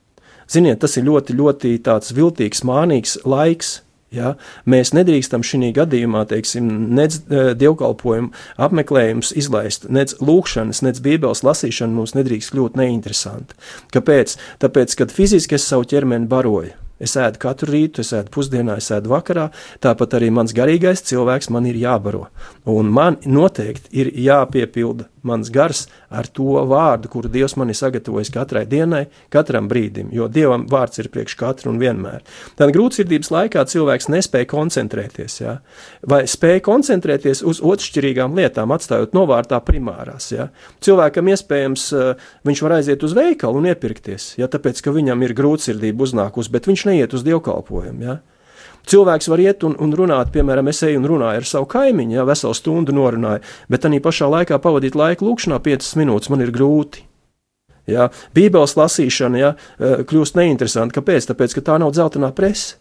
[0.51, 3.79] Ziniet, tas ir ļoti, ļoti tāds viltīgs, mānīgs laiks.
[4.11, 4.33] Ja?
[4.67, 11.95] Mēs nedrīkstam šī gadījumā, teiksim, nedz uh, dievkalpojumu apmeklējumus izlaist, nedz lūkšanas, nedz bībeles lasīšana
[11.95, 13.55] mums nedrīkst kļūt neinteresanti.
[13.95, 14.35] Kāpēc?
[14.63, 18.91] Tāpēc, kad fiziski es savu ķermeni baroju, Es ēdu katru rītu, es ēdu pusdienā, es
[18.93, 19.47] ēdu vakarā.
[19.81, 22.27] Tāpat arī mans garīgais cilvēks man ir jābaro.
[22.69, 28.31] Un man noteikti ir jāpiepilda mans gars ar to vārdu, kuru Dievs man ir sagatavojis
[28.33, 32.25] katrai dienai, katram brīdim, jo Dievam vārds ir priekš katru un vienmēr.
[32.59, 35.57] Tad grūtsirdības laikā cilvēks nespēja koncentrēties, ja?
[36.07, 40.31] vai spēja koncentrēties uz otršķirīgām lietām, atstājot novārtā primārās.
[40.33, 40.49] Ja?
[40.83, 44.49] Cilvēkam iespējams eh, viņš var aiziet uz veikalu un iepirkties, ja?
[44.51, 48.07] tāpēc, ka viņam ir grūtsirdība uznākusi, bet viņš neiet uz dievkalpojumu.
[48.07, 48.19] Ja?
[48.89, 52.27] Cilvēks var iet un, un runāt, piemēram, es eju un runāju ar savu kaimiņu, jau
[52.29, 57.05] veselu stundu norunāju, bet tā pašā laikā pavadīt laiku lūkšanā 5 minūtes man ir grūti.
[57.89, 58.09] Ja?
[58.35, 60.95] Bībeles lasīšana ja, eh, kļūst neinteresanta.
[60.97, 61.29] Kāpēc?
[61.31, 62.80] Tāpēc, ka tā nav dzeltenā presa.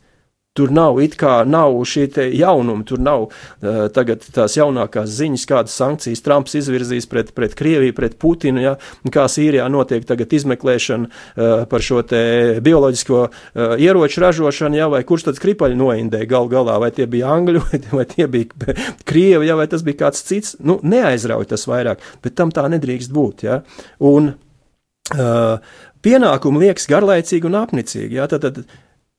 [0.58, 5.76] Tur nav it kā nav šī jaunuma, tur nav uh, tagad tās jaunākās ziņas, kādas
[5.78, 8.72] sankcijas Trumps izvirzīs pret, pret Krieviju, pret Putinu, ja,
[9.14, 12.02] kā Sīrijā notiek tagad izmeklēšana uh, par šo
[12.66, 17.30] bioloģisko uh, ieroču ražošanu, ja, vai kurš tad skripaļi noindē gal galā, vai tie bija
[17.36, 18.74] Angļu, vai, vai tie bija
[19.06, 23.14] Krievi, ja, vai tas bija kāds cits, nu, neaizrauj tas vairāk, bet tam tā nedrīkst
[23.14, 23.62] būt, ja,
[24.02, 24.32] un
[25.14, 28.64] uh, pienākumi liekas garlaicīgi un apnicīgi, ja, tad, tad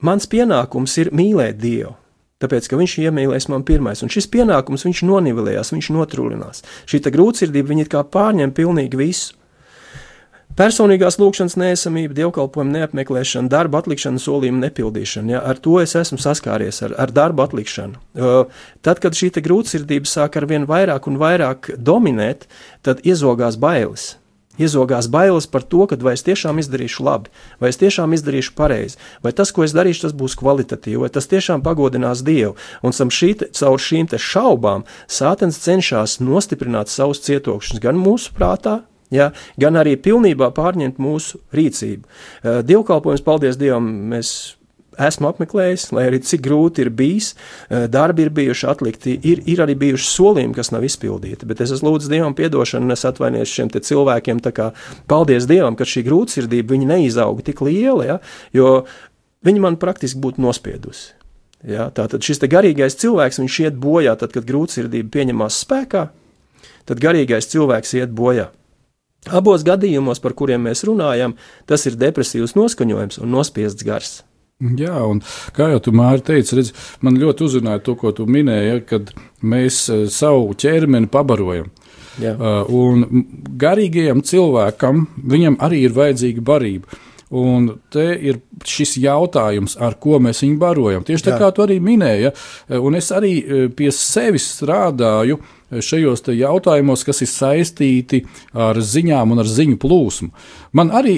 [0.02, 1.96] Mans pienākums ir mīlēt Dievu.
[2.42, 6.64] Tāpēc, ka viņš iemīlēs man pirmais, un šis pienākums viņš nonivelējās, viņš notrulinās.
[6.90, 9.36] Šī grūtsirdība viņa kā pārņem pilnīgi visu.
[10.52, 15.32] Personīgās lūkšanas nesamība, dievkalpojuma neapmeklēšana, darba atlikšana, solījuma nepildīšana.
[15.32, 18.02] Ja, ar to es esmu saskāries, ar, ar darba atlikšanu.
[18.84, 22.44] Tad, kad šī grūtsirdība sāk ar vien vairāk un vairāk dominēt,
[22.84, 24.10] tad iezogās bailes.
[24.60, 28.98] Iezogās bailes par to, ka vai es tiešām izdarīšu labi, vai es tiešām izdarīšu pareizi,
[29.24, 32.52] vai tas, ko es darīšu, tas būs kvalitatīvi, vai tas tiešām pagodinās Dievu.
[32.84, 39.80] Un šī, caur šīm šaubām Sātens cenšas nostiprināt savus cietokšņus gan mūsu prātā, ja, gan
[39.80, 42.04] arī pilnībā pārņemt mūsu rīcību.
[42.04, 44.56] Eh, dievkalpojums, paldies Dievam, mēs
[45.00, 47.32] esmu apmeklējis, lai arī cik grūti ir bijis,
[47.70, 51.46] eh, darbi ir bijuši atlikti, ir, ir arī bijuši solījumi, kas nav izpildīti.
[51.46, 54.40] Bet es lūdzis Dievam atdošanu, un es atvainojos šiem cilvēkiem.
[54.52, 54.72] Kā,
[55.08, 58.18] paldies Dievam, ka šī grūtsirdība neizauga tik liela, ja,
[58.52, 58.84] jo
[59.44, 61.12] viņi man praktiski būtu nospiedusi.
[61.62, 66.08] Ja, tātad šis garīgais cilvēks iet bojā, tad, kad grūtsirdība pieņemās spēkā,
[66.84, 68.50] tad garīgais cilvēks iet bojā.
[69.30, 71.36] Abos gadījumos, par kuriem mēs runājam,
[71.70, 74.24] tas ir depresīvs noskaņojums un nospiests gars.
[74.62, 75.22] Jā, un
[75.56, 76.72] kā jau tu māri teici, redz,
[77.02, 81.70] man ļoti uzrunāja to, ko tu minēji, kad mēs eh, savu ķermeni pabarojam.
[82.20, 82.34] Jā.
[82.36, 83.24] Uh, un
[83.56, 87.00] garīgajam cilvēkam viņam arī ir vajadzīga barība.
[87.32, 91.06] Un te ir šis jautājums, ar ko mēs viņu barojam.
[91.08, 91.38] Tieši tā Jā.
[91.40, 92.34] kā tu arī minēji, ja?
[92.84, 98.22] un es arī eh, pie sevis strādāju uh, šajos jautājumos, kas ir saistīti
[98.52, 100.30] ar ziņām un ar ziņu plūsmu.
[100.72, 101.16] Man arī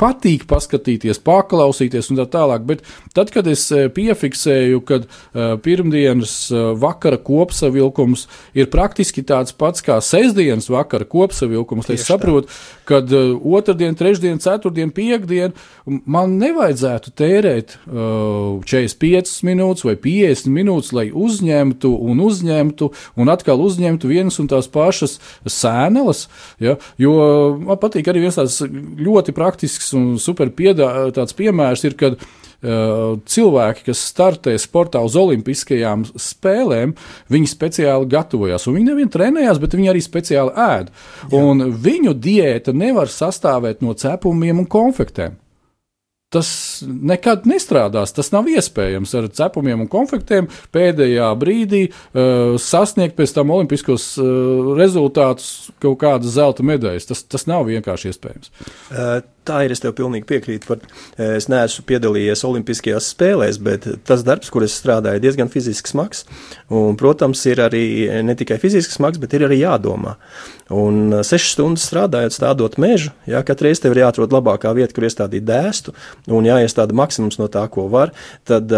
[0.00, 2.82] patīk paskatīties, paklausīties un tā tālāk, bet
[3.14, 8.26] tad, kad es eh, piefiksēju, ka uh, pirmdienas uh, vakara kopsavilkums
[8.58, 12.50] ir praktiski tāds pats kā sestdienas vakara kopsavilkums, tad es saprotu,
[12.88, 15.54] ka uh, otrdien, trešdien, ceturtdien, piekdien
[15.86, 22.90] man nevajadzētu tērēt 45 minūtes vai 50 minūtes, lai uzņemtu un uzņemtu
[23.22, 25.16] un atkal uzņemtu vienas un tās pašas
[25.46, 26.26] sēneles.
[26.62, 27.14] Ja, jo
[27.62, 28.58] man patīk arī viens tāds
[28.98, 30.88] ļoti praktisks un super piedā,
[31.36, 36.96] piemērs, ir, kad uh, cilvēki, kas startē sportā uz olimpiskajām spēlēm,
[37.32, 38.68] viņi speciāli gatavojas.
[38.68, 40.92] Viņi nevien trenējās, bet viņi arī speciāli ēd.
[41.30, 45.36] Viņu diēta nevar sastāvēt no cepumiem un konfektēm.
[46.34, 46.48] Tas
[46.82, 48.10] nekad nestrādās.
[48.16, 54.72] Tas nav iespējams ar cepumiem un konfektiem pēdējā brīdī uh, sasniegt pēc tam olimpiskos uh,
[54.78, 57.06] rezultātus, kaut kādas zelta medaļas.
[57.12, 58.50] Tas, tas nav vienkārši iespējams.
[58.90, 60.68] Uh, tā ir, es tev pilnīgi piekrītu.
[60.68, 60.82] Par,
[61.36, 66.24] es neesmu piedalījies Olimpiskajās spēlēs, bet tas darbs, kur es strādāju, ir diezgan fiziski smags.
[66.72, 67.86] Un, protams, ir arī
[68.26, 70.16] ne tikai fiziski smags, bet ir arī jādomā.
[70.74, 75.04] Un sešas stundas strādājot, stādot mežu, jā, katru reizi tev ir jāatrod labākā vieta, kur
[75.06, 75.94] iestādīt dēstu,
[76.26, 78.10] un jāiestāda maksimums no tā, ko var.
[78.50, 78.74] Tad,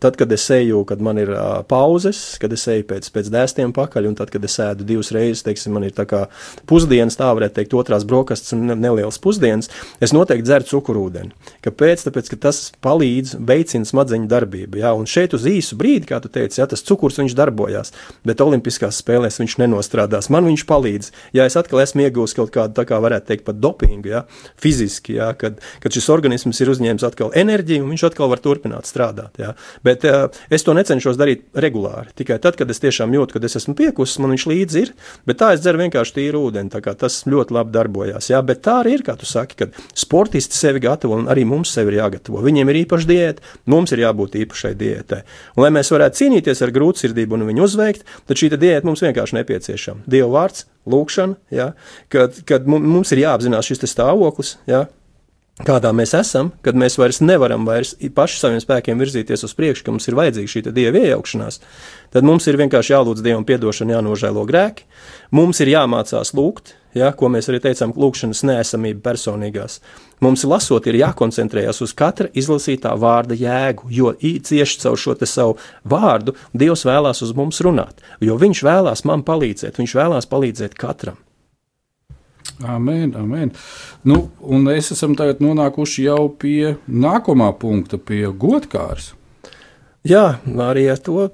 [0.00, 1.34] tad kad es eju, kad man ir
[1.68, 5.44] pauzes, kad es eju pēc, pēc dēstiem pakaļ, un tad, kad es ēdu divas reizes,
[5.44, 6.22] teiksim, man ir tā kā
[6.70, 9.68] pusdienas, tā varētu teikt, otrās brokastis un nelielas pusdienas,
[10.02, 11.32] es noteikti dzeru cukurūdeni.
[11.64, 12.06] Kāpēc?
[12.06, 14.80] Tāpēc, ka tas palīdz, veicina smadzeņu darbību.
[14.82, 17.92] Jā, un šeit uz īsu brīdi, kā tu teici, jā, tas cukurs viņš darbojās,
[18.26, 20.30] bet Olimpiskās spēlēs viņš nenostrādās.
[20.32, 21.12] Man viņš palīdz.
[21.36, 24.24] Ja es atkal esmu iegūmis kaut kādu, tā kā varētu teikt, pat dopingu, jā,
[24.60, 28.88] fiziski, jā, kad, kad šis organisms ir uzņēmis atkal enerģiju, un viņš atkal var turpināt
[28.90, 29.38] strādāt.
[29.42, 29.52] Jā.
[29.86, 32.12] Bet uh, es to necenšos darīt regulāri.
[32.18, 34.92] Tikai tad, kad es tiešām jūtu, ka es esmu piekusis, man viņš līdzi ir,
[35.28, 36.72] bet tā es dzeru vienkārši tīru ūdeni.
[36.72, 38.30] Tas ļoti labi darbojās.
[38.32, 41.72] Jā, bet tā arī ir, kā tu saki, kad sportisti sevi gatavo, un arī mums
[41.74, 42.42] sevi ir jāgatavo.
[42.44, 45.22] Viņiem ir īpaša diēta, mums ir jābūt īpašai diētai.
[45.56, 49.38] Un, lai mēs varētu cīnīties ar grūtsirdību un viņu uzveikt, tad šī diēta mums vienkārši
[49.40, 50.06] nepieciešama.
[50.10, 51.72] Dieva vārds, lūkšana, ja,
[52.12, 54.56] kad, kad mums ir jāapzinās šis stāvoklis.
[54.70, 54.86] Ja,
[55.60, 59.94] kādā mēs esam, kad mēs vairs nevaram vairs paši saviem spēkiem virzīties uz priekšu, ka
[59.94, 61.60] mums ir vajadzīga šī dieva iejaukšanās,
[62.14, 64.86] tad mums ir vienkārši jālūdz Dievam atdošana, jānožēlo grēki,
[65.34, 69.80] mums ir jāmācās lūgt, ja, ko mēs arī teicām, lūkšanas neesamība personīgās.
[70.22, 76.36] Mums lasot, ir jākoncentrējas uz katra izlasītā vārda jēgu, jo cieši caur šo savu vārdu
[76.54, 81.18] Dievs vēlās uz mums runāt, jo Viņš vēlās man palīdzēt, Viņš vēlās palīdzēt katram.
[82.62, 83.50] Amen, amen.
[84.06, 89.12] Nu, un mēs esam tagad nonākuši jau pie nākamā punkta, pie godkārs.
[90.02, 91.28] Jā, arī ar to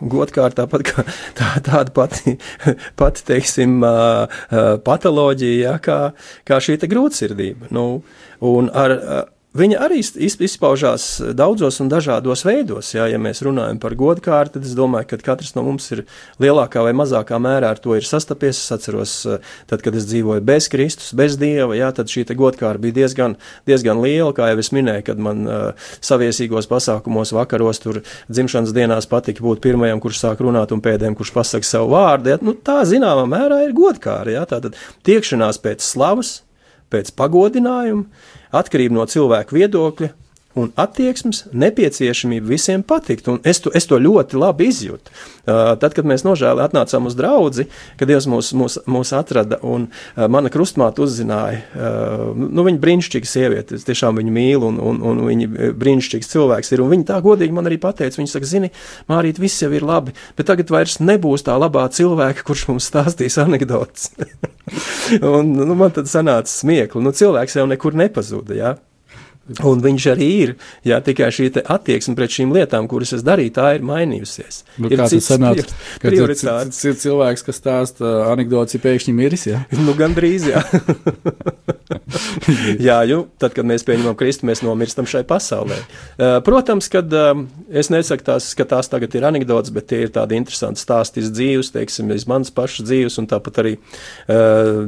[0.00, 1.04] godkārt tāpat kā
[1.38, 2.38] tā, tāda pati,
[3.00, 3.82] pati teiksim,
[4.86, 5.98] patoloģija, jā, kā,
[6.48, 7.68] kā šī grūtsirdība.
[7.74, 8.00] Nu,
[8.40, 8.96] un ar,
[9.54, 11.04] Viņa arī izpaužās
[11.38, 12.88] daudzos un dažādos veidos.
[12.90, 16.00] Jā, ja mēs runājam par godkārti, tad es domāju, ka katrs no mums ir
[16.42, 18.58] lielākā vai mazākā mērā ar to sastapies.
[18.58, 19.12] Es atceros,
[19.70, 23.36] tad, kad es dzīvoju bez Kristus, bez Dieva, jā, tad šī godkārta bija diezgan,
[23.70, 24.32] diezgan liela.
[24.34, 29.62] Kā jau es minēju, kad man uh, saviesīgos pasākumos, vakaros, tur dzimšanas dienās patika būt
[29.62, 32.34] pirmajam, kurš sāk runāt, un pēdējiem, kurš pasaka savu vārdu.
[32.34, 34.48] Jā, nu, tā zināmā mērā ir godkārta.
[34.50, 34.74] Tātad
[35.06, 36.40] tiekšanās pēc slavas,
[36.94, 38.06] pēc pagodinājuma
[38.54, 40.10] atkarība no cilvēka viedokļa,
[40.58, 43.28] un attieksmes nepieciešamība visiem patikt.
[43.30, 45.14] Un es, to, es to ļoti labi izjūtu.
[45.44, 47.66] Uh, tad, kad mēs nožēli atnācām uz draugu,
[48.00, 53.28] kad Dievs mūs, mūs, mūs atrada un uh, mana krustmāte uzzināja, uh, nu, viņa brīnišķīga
[53.28, 56.84] sieviete, es tiešām viņu mīlu un, un, un viņa brīnišķīgs cilvēks ir.
[56.94, 58.72] Viņa tā godīgi man arī pateica, viņa saka, zini,
[59.10, 63.36] Mārīt, viss jau ir labi, bet tagad vairs nebūs tā labā cilvēka, kurš mums stāstīs
[63.42, 64.12] anekdotas.
[65.34, 67.04] un nu, man tad sanāca smiekli.
[67.04, 68.56] Nu, cilvēks jau nekur nepazuda.
[68.56, 68.74] Ja?
[69.44, 70.52] Un viņš arī ir.
[70.88, 74.62] Jā, tikai šī attieksme pret šīm lietām, kuras es darīju, tā ir mainījusies.
[74.80, 75.66] Nu, ir cits sanāca,
[76.00, 76.78] prioritātes.
[76.88, 79.44] Ir cilvēks, kas stāsta anekdotas, ir pēkšņi miris.
[79.50, 80.46] Jā, nu, gan drīz.
[80.48, 80.62] Jā.
[82.88, 85.76] jā, jo tad, kad mēs pieņemam Kristu, mēs nomirstam šai pasaulē.
[86.48, 87.12] Protams, kad
[87.68, 91.28] es nesaku tās, ka tās tagad ir anekdotas, bet tie ir tādi interesanti stāsti iz
[91.36, 93.76] dzīves, teiksim, iz manas pašas dzīves, un tāpat arī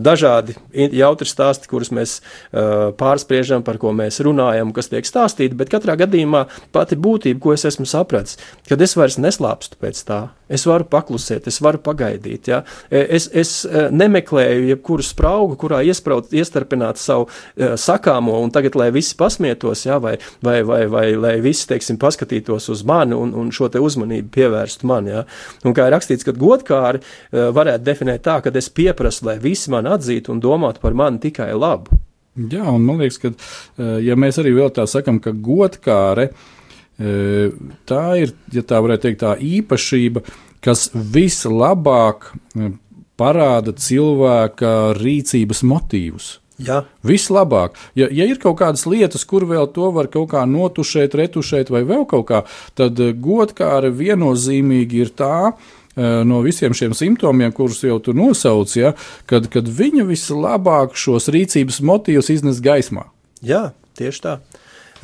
[0.00, 0.56] dažādi
[0.96, 2.18] jautri stāsti, kurus mēs
[2.56, 7.54] pārspriežam, par ko mēs runājam runājam, kas tiek stāstīti, bet katrā gadījumā pati būtība, ko
[7.54, 10.28] es esmu sapratis, kad es vairs neslāpstu pēc tā.
[10.48, 12.46] Es varu paklusēt, es varu pagaidīt.
[12.46, 12.60] Ja?
[12.88, 18.78] E, es, es e, nemeklēju jebkuru spraugu, kurā iespraut, iestarpināt savu uh, sakāmo, un tagad,
[18.78, 19.98] lai visi pasmietos, ja?
[19.98, 20.14] vai,
[20.46, 24.86] vai, vai, vai lai visi, teiksim, paskatītos uz mani un, un šo te uzmanību pievērstu
[24.86, 25.10] man.
[25.10, 25.26] Ja?
[25.66, 29.90] Un kā ir rakstīts, ka godkāri varētu definēt tā, ka es pieprasu, lai visi mani
[29.98, 31.95] atzītu un domātu par mani tikai labu.
[32.36, 37.54] Jā, un man liekas, ka, eh, ja mēs arī vēl tā sakam, ka godkāre eh,
[37.88, 40.24] tā ir, ja tā varētu teikt, tā īpašība,
[40.64, 42.74] kas vislabāk eh,
[43.16, 46.34] parāda cilvēka rīcības motīvus.
[46.56, 46.82] Jā.
[47.04, 47.74] Vislabāk.
[47.96, 51.82] Ja, ja ir kaut kādas lietas, kur vēl to var kaut kā notušēt, retušēt, vai
[51.84, 52.44] vēl kaut kā,
[52.76, 58.92] tad godkāre viennozīmīgi ir tā, uh, no visiem šiem simptomiem, kurus jau tu nosauc, ja,
[59.30, 63.08] kad, kad viņa vislabāk šos rīcības motīvus iznes gaismā.
[63.44, 64.38] Jā, tieši tā.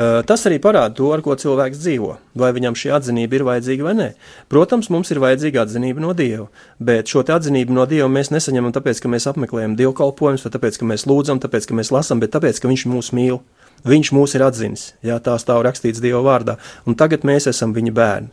[0.01, 3.85] Eh, tas arī parāda to, ar ko cilvēks dzīvo, vai viņam šī atzinība ir vajadzīga
[3.85, 4.07] vai nē.
[4.49, 6.47] Protams, mums ir vajadzīga atzinība no Dieva,
[6.81, 10.89] bet šo atzinību no Dieva mēs nesaņemam tāpēc, ka mēs apmeklējam dievkalpojumus, vai tāpēc, ka
[10.89, 13.43] mēs lūdzam, tāpēc, ka mēs lasām, bet tāpēc, ka Viņš mūs mīl.
[13.85, 17.93] Viņš mūs ir atzinis, jā, tā stāv rakstīts Dieva vārdā, un tagad mēs esam viņa
[17.93, 18.33] bērni.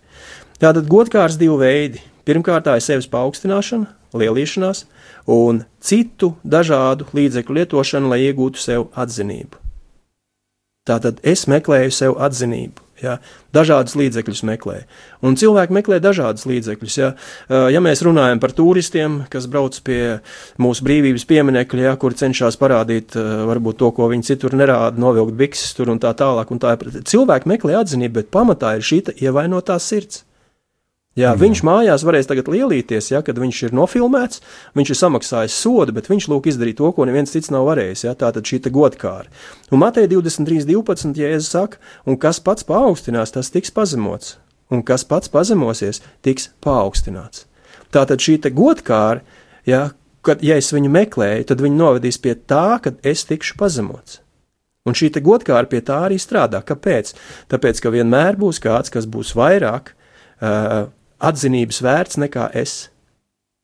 [0.62, 3.88] Tātad godkārs divi veidi Pirmkārt, tā ir sevis paaugstināšana,
[4.20, 4.84] lielīšanās
[5.30, 9.62] un citu dažādu līdzekļu lietošana, lai iegūtu sev atzinību.
[10.90, 12.86] Tātad es meklēju sev atzinību.
[13.00, 13.14] Ja,
[13.56, 14.82] dažādus līdzekļus meklē.
[15.24, 16.98] Un cilvēki meklē dažādus līdzekļus.
[17.00, 17.14] Ja,
[17.72, 20.18] ja mēs runājam par turistiem, kas brauc pie
[20.60, 25.72] mūsu brīvības pieminiekļa, ja, kur cenšas parādīt varbūt to, ko viņi citur nerāda, novilkt bikses
[25.78, 26.52] tur un tā tālāk.
[26.52, 26.76] Un tā,
[27.08, 30.26] cilvēki meklē atzinību, bet pamatā ir šī ievainotā sirds.
[31.18, 31.42] Jā, mm.
[31.42, 34.44] Viņš mājās varēs tagad lielīties, ja, kad viņš ir nofilmēts,
[34.78, 38.06] viņš ir samaksājis sodu, bet viņš lūk izdarīt to, ko neviens cits nav varējis.
[38.06, 39.26] Ja, tā tad šī godkāra.
[39.74, 41.18] Un Matei 23, 12.
[41.18, 44.38] Jēzus saka, un kas pats paaugstinās, tas tiks pazemots,
[44.70, 47.48] un kas pats pazemosies, tiks paaugstināts.
[47.90, 49.26] Tā tad šī godkāra,
[49.66, 49.90] ja,
[50.22, 54.22] kad ja es viņu meklēju, tad viņi novedīs pie tā, ka es tikšu pazemots.
[54.86, 56.62] Un šī godkāra pie tā arī strādā.
[56.66, 57.12] Kāpēc?
[57.50, 60.88] Tāpēc, ka vienmēr būs kāds, kas būs vairāk uh,
[61.20, 62.88] atzinības vērts nekā es.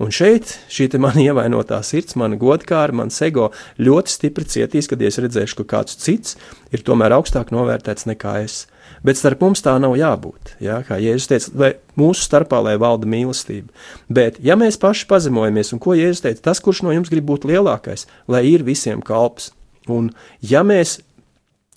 [0.04, 5.20] Un šeit šī man ievainotā sirds, mana godkāra, mans ego ļoti stipri cietīs, kad es
[5.24, 6.36] redzēšu, ka kāds cits
[6.76, 8.66] ir tomēr augstāk novērtēts nekā es.
[9.06, 10.56] Bet starp mums tā nav jābūt.
[10.64, 10.82] Ja?
[10.84, 13.72] Kā Jēzus teica, lai mūsu starpā lai valda mīlestība.
[14.12, 17.48] Bet, ja mēs paši pazemojamies, un ko Jēzus teica, tas, kurš no jums grib būt
[17.48, 19.54] lielākais, lai ir visiem kalps.
[19.92, 20.10] Un,
[20.42, 20.98] ja mēs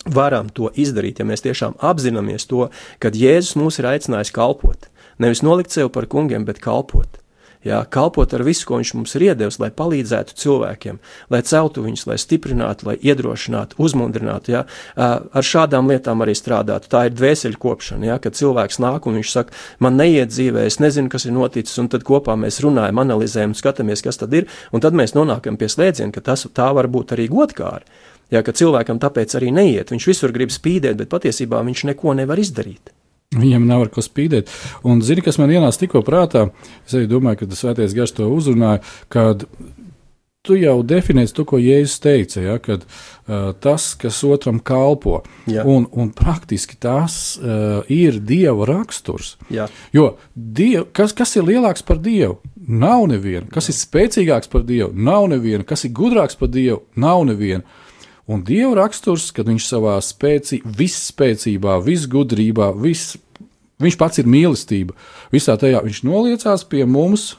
[0.08, 2.66] varam to izdarīt, ja mēs tiešām apzināmies to,
[2.98, 7.18] ka Jēzus mūs ir aicinājis kalpot, Nevis nolikt sev par kungiem, bet kalpot.
[7.66, 11.00] Jā, kalpot ar visu, ko viņš mums ir iedevis, lai palīdzētu cilvēkiem,
[11.34, 14.52] lai celtu viņus, lai stiprinātu, lai iedrošinātu, uzmundrinātu.
[14.54, 14.60] Jā.
[14.94, 16.86] Ar šādām lietām arī strādātu.
[16.92, 20.78] Tā ir dvēseli kopšana, jā, kad cilvēks nāk un viņš saka, man neiet dzīvē, es
[20.78, 24.84] nezinu, kas ir noticis, un tad kopā mēs runājam, analizējam, skatāmies, kas tad ir, un
[24.84, 27.90] tad mēs nonākam pie slēdziena, ka tas tā var būt arī godkāri.
[28.30, 29.90] Jā, ka cilvēkam tāpēc arī neiet.
[29.90, 32.92] Viņš visur grib spīdēt, bet patiesībā viņš neko nevar izdarīt.
[33.36, 34.48] Viņam nav ar ko spīdēt.
[34.88, 36.46] Un, zini, kas man ienāca tikko prātā,
[36.86, 38.80] es arī domāju, ka tas svētais gars to uzrunāja,
[39.12, 39.44] kad
[40.48, 45.66] tu jau definēsi to, ko Jēzus teica, ja, kad uh, tas, kas otram kalpo, Jā.
[45.68, 49.34] un, un praktiski tas uh, ir Dieva raksturs.
[49.52, 49.68] Jā.
[49.92, 52.38] Jo diev, kas, kas ir lielāks par Dievu?
[52.68, 53.46] Nav neviena.
[53.52, 53.74] Kas Jā.
[53.74, 54.88] ir spēcīgāks par Dievu?
[54.92, 55.68] Nav neviena.
[55.68, 56.82] Kas ir gudrāks par Dievu?
[56.96, 57.64] Nav neviena.
[58.28, 63.14] Un Dieva raksturs, kad viņš savā spēcī, visspēcībā, visgudrībā, vis,
[63.80, 64.96] viņš pats ir mīlestība.
[65.32, 67.30] Visā tajā viņš noliecās pie mums,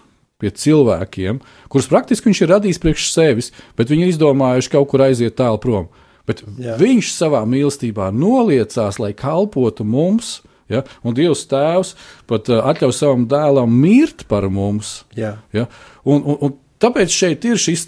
[0.42, 5.04] pie cilvēkiem, kurus praktiski viņš ir radījis priekš sevis, bet viņi ir izdomājuši kaut kur
[5.06, 5.90] aiziet tālu prom.
[6.30, 6.78] Bet Jā.
[6.80, 10.40] viņš savā mīlestībā noliecās, lai kalpotu mums.
[10.70, 10.84] Ja?
[11.02, 11.96] Un Dievs Tēvs
[12.30, 15.04] pat uh, atļauj savam dēlam mirt par mums.
[15.18, 15.40] Jā.
[15.54, 15.66] Ja?
[16.06, 17.88] Un, un, un tāpēc šeit ir šis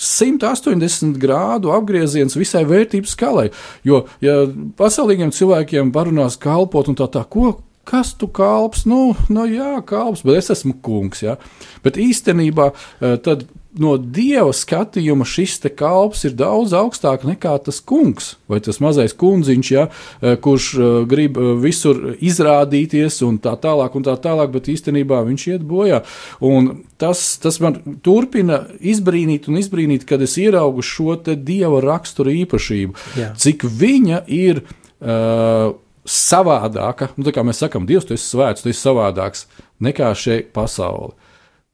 [0.00, 3.48] 180 grādu apgrieziens visai vērtības skalai.
[3.84, 4.42] Jo, ja
[4.80, 8.86] pasaulīgiem cilvēkiem parunās kalpot un tā tā, ko, kas tu kalps?
[8.88, 11.24] Nu, nu jā, kalps, bet es esmu kungs.
[11.26, 11.36] Ja?
[11.84, 13.44] Bet īstenībā eh, tad
[13.78, 19.70] no dieva skatījuma šis kalps ir daudz augstāks nekā tas kungs vai tas mazais kundziņš,
[19.70, 19.86] ja,
[20.22, 25.22] eh, kurš eh, grib eh, visur izrādīties un tā tālāk, un tā tālāk, bet īstenībā
[25.28, 26.02] viņš iet bojā.
[26.40, 32.98] Un tas, tas man turpina izbrīnīt un izbrīnīt, kad es ieraugu šo dieva raksturu īpašību,
[33.18, 33.32] Jā.
[33.38, 34.64] cik viņa ir.
[35.00, 35.72] Uh,
[36.10, 39.44] savādāka, nu, tā kā mēs sakām, Dievs, tu esi svēts, tu esi savādāks
[39.84, 41.12] nekā šeit pasaule.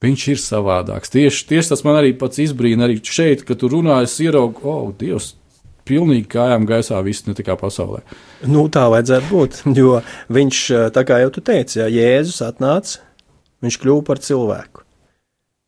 [0.05, 1.11] Viņš ir savādāks.
[1.13, 4.91] Tieši, tieši tas man arī pats izbrīna, arī šeit, kad tu runā, es ieraugu, oh,
[4.99, 5.33] Dievs,
[5.89, 8.03] pilnīgi kājām gaisā, viss ne tikai pasaulē.
[8.45, 10.01] Nu, tā vajadzētu būt, jo
[10.37, 13.01] viņš, tā kā jau tu teici, ja Jēzus atnāca,
[13.65, 14.85] viņš kļuva par cilvēku.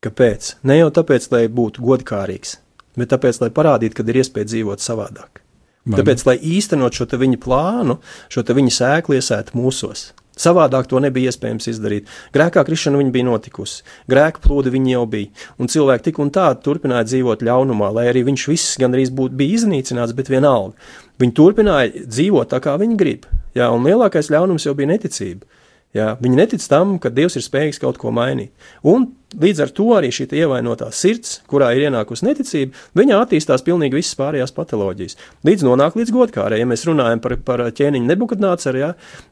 [0.04, 0.52] Kāpēc?
[0.68, 2.58] Ne jau tāpēc, lai būtu godkārīgs,
[3.00, 5.40] bet tāpēc, lai parādītu, ka ir iespēja dzīvot savādāk.
[5.88, 6.02] Man.
[6.02, 7.96] Tāpēc, lai īstenot šo viņa plānu,
[8.28, 10.10] šo viņa sēklu iesēt mūsos.
[10.38, 12.08] Savādāk to nebija iespējams izdarīt.
[12.34, 16.46] Grēkā krišana viņa bija notikusi, grēka plūdi viņa jau bija, un cilvēki tik un tā
[16.62, 20.78] turpināja dzīvot ļaunumā, lai arī viņš viss gandrīz būtu bija iznīcināts, bet vienalga.
[21.18, 23.26] Viņi turpināja dzīvot tā, kā viņi grib.
[23.58, 25.57] Jā, un lielākais ļaunums jau bija neticība.
[25.96, 28.50] Jā, viņi netic tam, ka Dievs ir spējīgs kaut ko mainīt.
[28.84, 29.06] Un
[29.40, 34.16] līdz ar to arī šī ievainotā sirds, kurā ir ienākusi neticība, viņa attīstās pilnīgi visas
[34.18, 35.16] pārējās patoloģijas.
[35.48, 36.58] Līdz nonāk līdz godkārai.
[36.60, 38.90] Ja mēs runājam par, par ķēniņu nebukadnāceru, ja,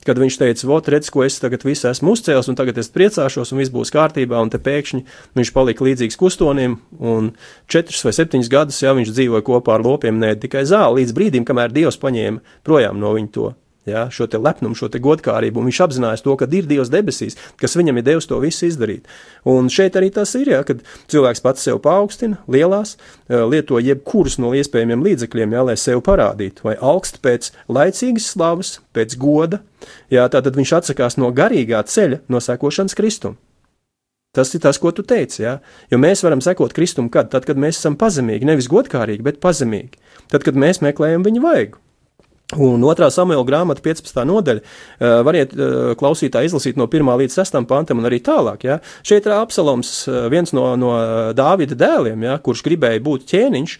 [0.08, 3.52] kad viņš teica, vot, redz, ko es tagad visu esmu uzcēlis, un tagad es priecāšos,
[3.52, 5.02] un viss būs kārtībā, un te pēkšņi
[5.36, 7.34] viņš palika līdzīgs kustonim, un
[7.68, 11.48] četrus vai septiņus gadus, ja viņš dzīvoja kopā ar lopiem, ne tikai zāli, līdz brīdim,
[11.48, 13.52] kamēr Dievs paņēma projām no viņa to
[13.86, 18.06] ja, šo lepnumu, šo godkārību, viņš apzinājās to, ka ir Dievs debesīs, kas viņam ir
[18.06, 19.06] devis to visu izdarīt.
[19.46, 22.96] Un šeit arī tas ir, ja, kad cilvēks pats sev paaugstina, lielās,
[23.28, 28.78] eh, lieto jebkurus no iespējamiem līdzekļiem, ja, lai sev parādītu, vai augst pēc laicīgas slavas,
[28.94, 29.62] pēc goda,
[30.10, 33.36] ja, tad viņš atsakās no garīgā ceļa, no sekošanas Kristum.
[34.36, 35.40] Tas ir tas, ko tu teici.
[35.46, 35.60] Ja?
[35.88, 37.30] Jo mēs varam sekot Kristum, kad?
[37.32, 39.96] Tad, kad mēs esam pazemīgi, nevis godkārīgi, bet pazemīgi.
[40.28, 41.80] Tad, kad mēs meklējam viņa vaigu.
[42.54, 44.20] Un otrā samuēlā grāmata, 15.
[44.30, 48.68] nodaļa, uh, variet uh, klausītāji izlasīt no 1 līdz 6 pantam un arī tālāk.
[48.68, 48.76] Ja.
[49.02, 50.92] Šeit ir Absaloms, uh, viens no, no
[51.34, 53.74] Dāvida dēliem, ja, kurš gribēja būt ķēniņš,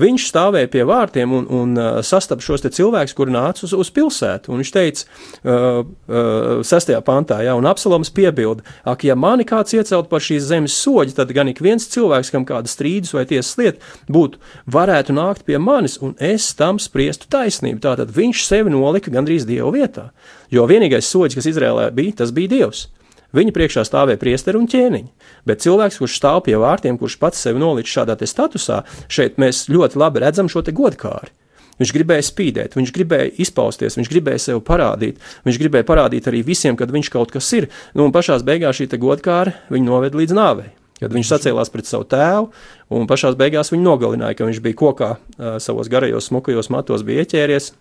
[0.00, 4.50] Viņš stāvēja pie vārtiem un, un uh, sastapa šos cilvēkus, kuri nāca uz, uz pilsētu.
[4.50, 9.76] Un viņš teica, uh, uh, sestajā pantā, ja, un Absaloms piebilda, ak, ja mani kāds
[9.76, 13.54] iecelt par šīs zemes soļu, tad gan ik viens cilvēks, kam kāda strīdus vai tiesas
[13.60, 14.42] lieta būtu,
[14.74, 17.78] varētu nākt pie manis, un es tam spriestu taisnību.
[17.84, 20.10] Tātad viņš sevi nolika gandrīz Dieva vietā,
[20.50, 22.88] jo vienīgais soļš, kas Izrēlē bija, tas bija Dievs.
[23.34, 25.08] Viņa priekšā stāvēja priesteri un ķēniņi,
[25.48, 29.98] bet cilvēks, kurš stāv pie vārtiem, kurš pats sevi nolicis šādā statusā, šeit mēs ļoti
[29.98, 31.34] labi redzam šo godkāri.
[31.80, 36.78] Viņš gribēja spīdēt, viņš gribēja izpausties, viņš gribēja sev parādīt, viņš gribēja parādīt arī visiem,
[36.78, 37.66] kad viņš kaut kas ir.
[37.98, 40.70] Nu, un pašā beigās šī godkāra viņu noved līdz nāvei.
[41.00, 42.52] Kad viņš sacēlās pret savu tēvu,
[42.94, 45.10] un pašā beigās viņu nogalināja, ka viņš bija kokā
[45.58, 47.72] savos garajos, smukajos matos, bija ieķēries,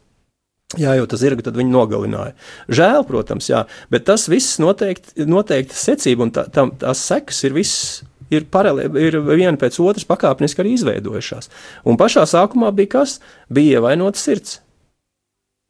[0.80, 2.34] Jā, jau tas ir, tad viņi nogalināja.
[2.74, 7.56] Žēl, protams, jā, bet tas viss noteikti, noteikti secība, un tā, tā, tās sekas ir
[7.58, 8.02] viss.
[8.34, 11.52] Ir, paralē, ir viena pēc otras pakāpeniski arī izveidojušās.
[11.86, 13.20] Un pašā sākumā bija kas?
[13.54, 14.58] Bija ievainota sirds.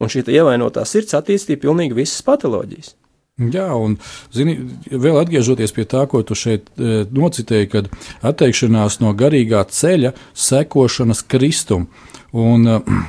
[0.00, 2.94] Un šī ievainotā sirds attīstīja pilnīgi visas patoloģijas.
[3.34, 3.96] Jā, un
[4.30, 4.54] zini,
[4.86, 7.88] vēl atgriežoties pie tā, ko tu šeit e, nocitēji, kad
[8.22, 11.88] atteikšanās no garīgā ceļa, sekošanas kristum.
[12.30, 13.00] Un, e,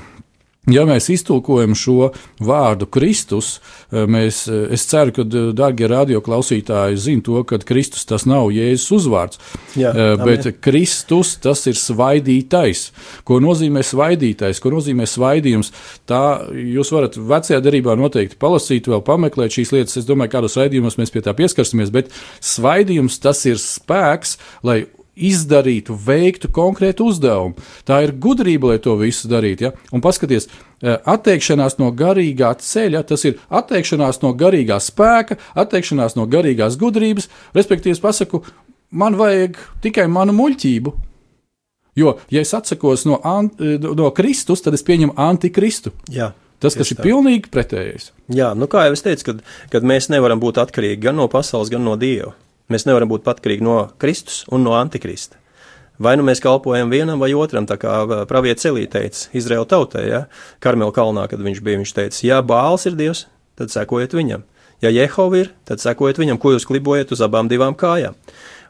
[0.71, 2.09] Ja mēs iztulkojam šo
[2.41, 3.59] vārdu Kristus,
[3.91, 8.49] eh, mēs, eh, es ceru, ka eh, darbie radioklausītāji zina to, ka Kristus tas nav
[8.49, 9.39] Jēzus uzvārds.
[9.75, 10.57] Jā, bet amen.
[10.61, 12.89] Kristus tas ir svaidītais.
[13.23, 15.71] Ko nozīmē svaidītais, ko nozīmē svaidījums?
[16.07, 19.97] Tā jūs varat vecajā darbā noteikti palasīt, vēl pameklēt šīs lietas.
[19.97, 22.09] Es domāju, kādos raidījumos mēs pie tā pieskarsimies, bet
[22.41, 27.55] svaidījums tas ir spēks, lai izdarītu, veiktu konkrētu uzdevumu.
[27.87, 29.67] Tā ir gudrība, lai to visu darītu.
[29.67, 29.71] Ja?
[29.95, 30.47] Un paskatieties,
[30.81, 37.29] eh, atteikšanās no garīgā ceļa, tas ir atteikšanās no garīgā spēka, atteikšanās no garīgās gudrības,
[37.55, 38.43] respektīvi, pasaku,
[38.91, 40.93] man vajag tikai manu muļķību.
[41.95, 45.91] Jo, ja es atsakos no, eh, no Kristus, tad es pieņemu antikristu.
[46.09, 46.33] Jā.
[46.59, 48.11] Tas, kas ir pilnīgi pretējais.
[48.31, 51.69] Jā, nu kā jau es teicu, kad, kad mēs nevaram būt atkarīgi gan no pasaules,
[51.69, 52.33] gan no Dieva.
[52.71, 55.37] Mēs nevaram būt atkarīgi no Kristus un no Antikrista.
[56.01, 60.25] Vai nu mēs kalpojam vienam vai otram, tā kā pravietis Elī teica Izraēla tautai, ja?
[60.63, 64.43] Karmela kalnā, kad viņš bija, viņš teica, ja Bāls ir Dievs, tad sekojiet viņam.
[64.83, 68.17] Ja Jehova ir, tad sekojiet viņam, ko jūs klibojat uz abām divām kājām.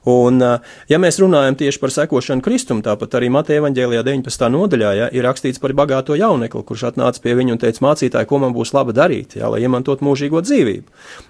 [0.06, 0.42] Un,
[0.90, 4.50] ja mēs runājam tieši par sekošanu Kristum, tāpat arī Mateja evaņģēlijā 19.
[4.54, 8.42] nodaļā ja, ir rakstīts par bagāto jaunekli, kurš atnāca pie viņa un teica, mācītāji, ko
[8.44, 10.86] man būs laba darīt, ja, lai iemantot mūžīgo dzīvību.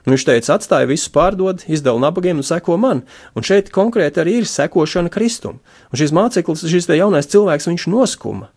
[0.06, 3.06] Un viņš teica, atstāja visu pārdod, izdeva nabagiem un seko man.
[3.36, 5.62] Un šeit konkrēti arī ir sekošana Kristum.
[5.92, 8.52] Un šis māceklis, šis jaunais cilvēks, viņš noskuma.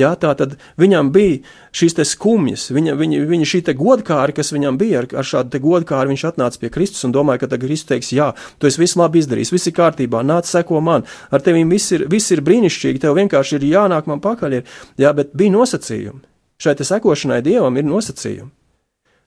[0.00, 1.42] Jā, tā tad viņam bija
[1.76, 6.24] šīs skumjas, viņa, viņa, viņa šī godkāra, kas viņam bija, ar, ar šādu godkāru viņš
[6.30, 9.52] atnāca pie Kristus un domāja, ka tagad Kristus teiks, jā, tu esi visu labi izdarījis,
[9.52, 13.58] viss ir kārtībā, nāc, seko man, ar tevi viss ir, viss ir brīnišķīgi, tev vienkārši
[13.58, 16.24] ir jānāk man pakaļ, ir, jā, bet bija nosacījumi.
[16.62, 18.61] Šai sekošanai Dievam ir nosacījumi.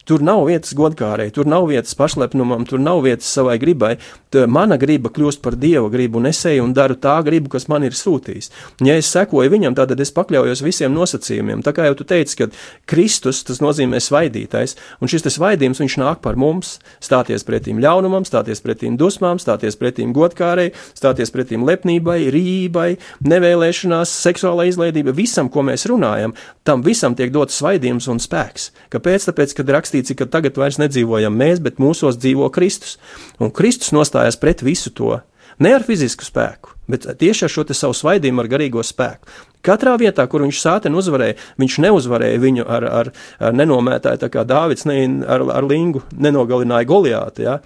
[0.05, 3.95] Tur nav vietas godkārai, tur nav vietas pašlepnumam, tur nav vietas savai gribai.
[4.29, 7.69] Tā mana griba kļūst par dieva gribu, un es eju un daru tā gribu, kas
[7.71, 8.51] man ir sūtījis.
[8.81, 11.63] Un, ja es sekoju viņam, tad es pakļaujos visiem nosacījumiem.
[11.65, 12.49] Tā kā jau tu teici, ka
[12.89, 18.61] Kristus tas nozīmē svaidītais, un šis svaidījums viņš nāk par mums, stāties pretīm ļaunumam, stāties
[18.65, 22.89] pretīm dusmām, stāties pretīm godkārai, stāties pretīm lepnībai, rībai,
[23.25, 26.35] nevēlēšanās, seksuālai izlaidībai, visam, ko mēs runājam,
[26.67, 28.69] tam visam tiek dots svaidījums un spēks.
[28.93, 29.29] Kāpēc?
[29.31, 32.97] Tāpēc, kad rakstīts rakstīts, ka tagad vairs nedzīvojam mēs, bet mūsos dzīvo Kristus.
[33.39, 35.21] Un Kristus nostājās pret visu to.
[35.59, 39.27] Ne ar fizisku spēku, bet tieši ar šo savu svaidījumu, ar garīgo spēku.
[39.63, 44.43] Katrā vietā, kur viņš sāteni uzvarēja, viņš neuzvarēja viņu ar, ar, ar nenomētāju, tā kā
[44.45, 47.47] Dāvids ne, ar, ar lingu nenogalināja Goliātu.
[47.47, 47.59] Ja?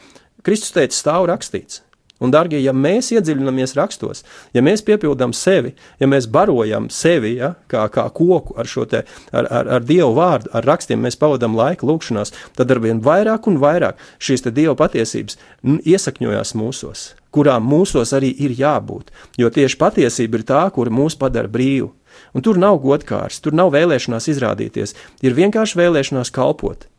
[0.46, 1.82] Kristus teica, stāv rakstīts.
[2.20, 7.54] Un, darbie, ja mēs iedziļināmies rakstos, ja mēs piepildām sevi, ja mēs barojam sevi, ja,
[7.72, 11.56] kā, kā koku ar šo te, ar, ar, ar Dievu vārdu, ar rakstiem, mēs pavadām
[11.56, 18.34] laiku lūkšanās, tad arvien vairāk un vairāk šīs Dieva patiesības iesakņojās mūsos, kurām mūsos arī
[18.36, 21.94] ir jābūt, jo tieši patiesība ir tā, kura mūs padara brīvu.
[22.36, 26.90] Un tur nav godkārs, tur nav vēlēšanās izrādīties, ir vienkārši vēlēšanās kalpot.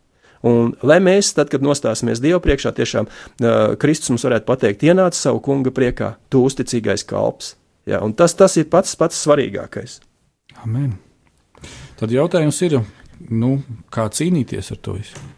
[0.47, 5.17] Un, lai mēs, tad, kad nostāsimies Dieva priekšā, tiešām uh, Kristus mums varētu pateikt, ienāc
[5.17, 7.55] savu kunga priekā, tu uzticīgais kalps.
[7.89, 9.99] Ja, tas, tas ir pats, pats svarīgākais.
[10.65, 10.95] Amen.
[11.99, 12.79] Tad jautājums ir,
[13.29, 13.59] nu,
[13.93, 15.29] kā cīnīties ar to visu?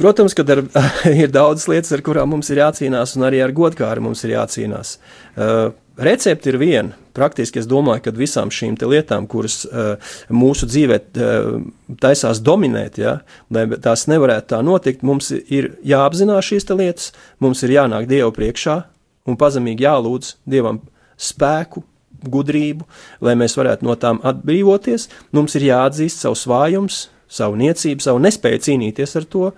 [0.00, 0.62] Protams, ka ar,
[1.22, 4.96] ir daudz lietas, ar kurām mums ir jācīnās, un arī ar godkāru mums ir jācīnās.
[5.34, 6.96] Uh, Recepte ir viena.
[7.16, 11.58] Praktiski es domāju, ka visām šīm lietām, kuras uh, mūsu dzīvē uh,
[12.00, 13.18] taisās dominēt, ja,
[13.50, 17.10] lai tās nevarētu tā notikt, mums ir jāapzinās šīs lietas,
[17.42, 18.78] mums ir jānāk Dievu priekšā
[19.26, 20.80] un pazemīgi jālūdz Dievam
[21.20, 21.82] spēku,
[22.20, 22.86] gudrību,
[23.24, 25.08] lai mēs varētu no tām atbrīvoties.
[25.36, 29.50] Mums ir jāatzīst savus vājums, savu niecību, savu nespēju cīnīties ar to.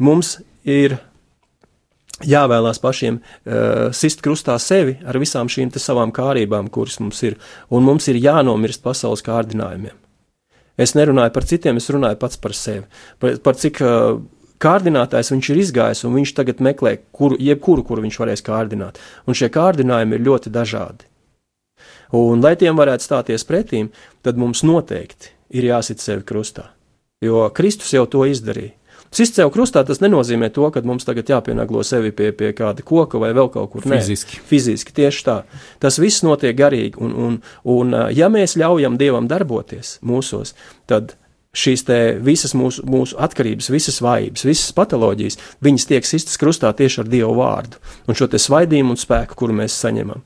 [0.00, 0.96] Mums ir
[2.26, 7.38] jāvēlās pašiem uh, sist krustā sevi ar visām šīm savām kārībām, kuras mums ir,
[7.70, 9.96] un mums ir jānomirst pasaules kārdinājumiem.
[10.80, 12.86] Es nerunāju par citiem, es runāju pats par sevi,
[13.20, 14.20] par, par cik uh,
[14.60, 19.00] kārdinātājs viņš ir izgājis, un viņš tagad meklē kuru, jebkuru, kuru viņš varēs kārdināt.
[19.26, 21.08] Un šie kārdinājumi ir ļoti dažādi.
[22.16, 23.92] Un, lai tiem varētu stāties pretīm,
[24.26, 26.70] tad mums noteikti ir jāsit sevi krustā.
[27.22, 28.74] Jo Kristus jau to izdarīja.
[29.10, 33.32] Sev krustā tas nenozīmē to, ka mums tagad jāpienaglo sevi pie, pie kāda koka vai
[33.34, 33.82] vēl kaut kur.
[33.82, 34.38] Fiziski.
[34.38, 35.38] Nē, fiziski tieši tā.
[35.82, 40.54] Tas viss notiek garīgi, un, un, un ja mēs ļaujam Dievam darboties mūsos,
[40.86, 41.16] tad
[41.50, 41.82] šīs
[42.22, 47.34] visas mūsu, mūsu atkarības, visas vājības, visas patoloģijas, viņas tiek sistas krustā tieši ar Dievu
[47.40, 50.22] vārdu un šo svaidījumu un spēku, kuru mēs saņemam.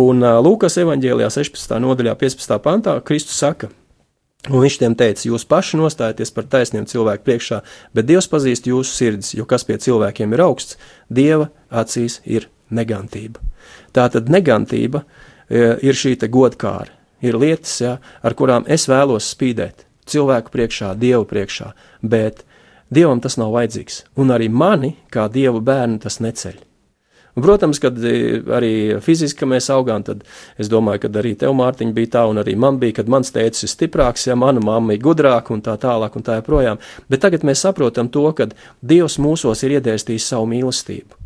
[0.00, 1.76] Un Lūkas evanģēlijā 16.
[1.82, 2.56] nodaļā 15.
[2.64, 3.68] pantā Kristus saka,
[4.48, 7.58] Un viņš tiem teica, jūs paši nostājieties par taisniem cilvēku priekšā,
[7.92, 10.78] bet Dievs pazīst jūsu sirdis, jo kas pie cilvēkiem ir augsts,
[11.12, 13.42] Dieva acīs ir negantība.
[13.92, 16.88] Tā tad negantība e, ir šī godkāra,
[17.20, 22.46] ir lietas, ja, ar kurām es vēlos spīdēt cilvēku priekšā, Dievu priekšā, bet
[22.90, 26.69] Dievam tas nav vajadzīgs, un arī mani, kā Dieva bērnu, tas neceļ.
[27.36, 28.72] Un, protams, kad e, arī
[29.04, 30.24] fiziski mēs augām, tad
[30.58, 33.66] es domāju, ka arī tev, Mārtiņ, bija tā, un arī man bija, kad mans tēvs
[33.66, 36.82] ir stiprāks, ja mana mamma ir gudrāka un tā tālāk un tā joprojām.
[37.10, 38.50] Bet tagad mēs saprotam to, ka
[38.82, 41.16] Dievs mūsos ir iedēstījis savu mīlestību.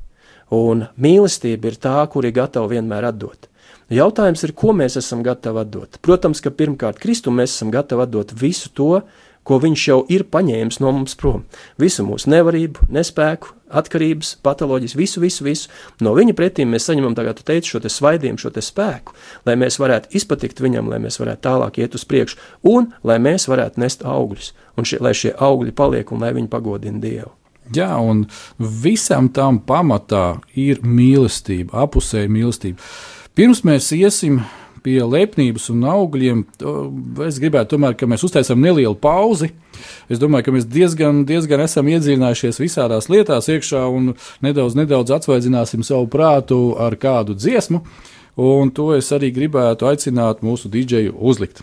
[0.55, 3.49] Un mīlestība ir tā, kur ir gatava vienmēr atdot.
[3.93, 5.99] Jautājums ir, ko mēs esam gatavi atdot.
[6.05, 9.03] Protams, ka pirmkārt Kristum mēs esam gatavi atdot visu to,
[9.45, 11.45] ko viņš jau ir paņēmis no mums prom.
[11.81, 15.71] Visu mūsu nevarību, nespēku, atkarības, patoloģijas, visu, visu, visu.
[16.05, 19.15] No viņa pretī mēs saņemam, kā tu teici, šo te svaidījumu, šo te spēku,
[19.49, 23.49] lai mēs varētu izpatikt viņam, lai mēs varētu tālāk iet uz priekšu, un lai mēs
[23.51, 27.33] varētu nest augļus, un šie, lai šie augļi paliek un lai viņi pagodina Dievu.
[27.73, 28.27] Jā, un
[28.59, 32.83] visam tam pamatā ir mīlestība, apusēja mīlestība.
[33.35, 34.43] Pirms mēs iesim
[34.85, 36.45] pie lepnības un augļiem,
[37.27, 39.51] es gribētu tomēr, ka mēs uztaisām nelielu pauzi.
[40.13, 44.13] Es domāju, ka mēs diezgan, diezgan esam iedziļinājušies visādās lietās iekšā un
[44.45, 47.85] nedaudz, nedaudz atsvaidzināsim savu prātu ar kādu dziesmu.
[48.45, 51.63] Un to es arī gribētu aicināt mūsu dīdžeju uzlikt.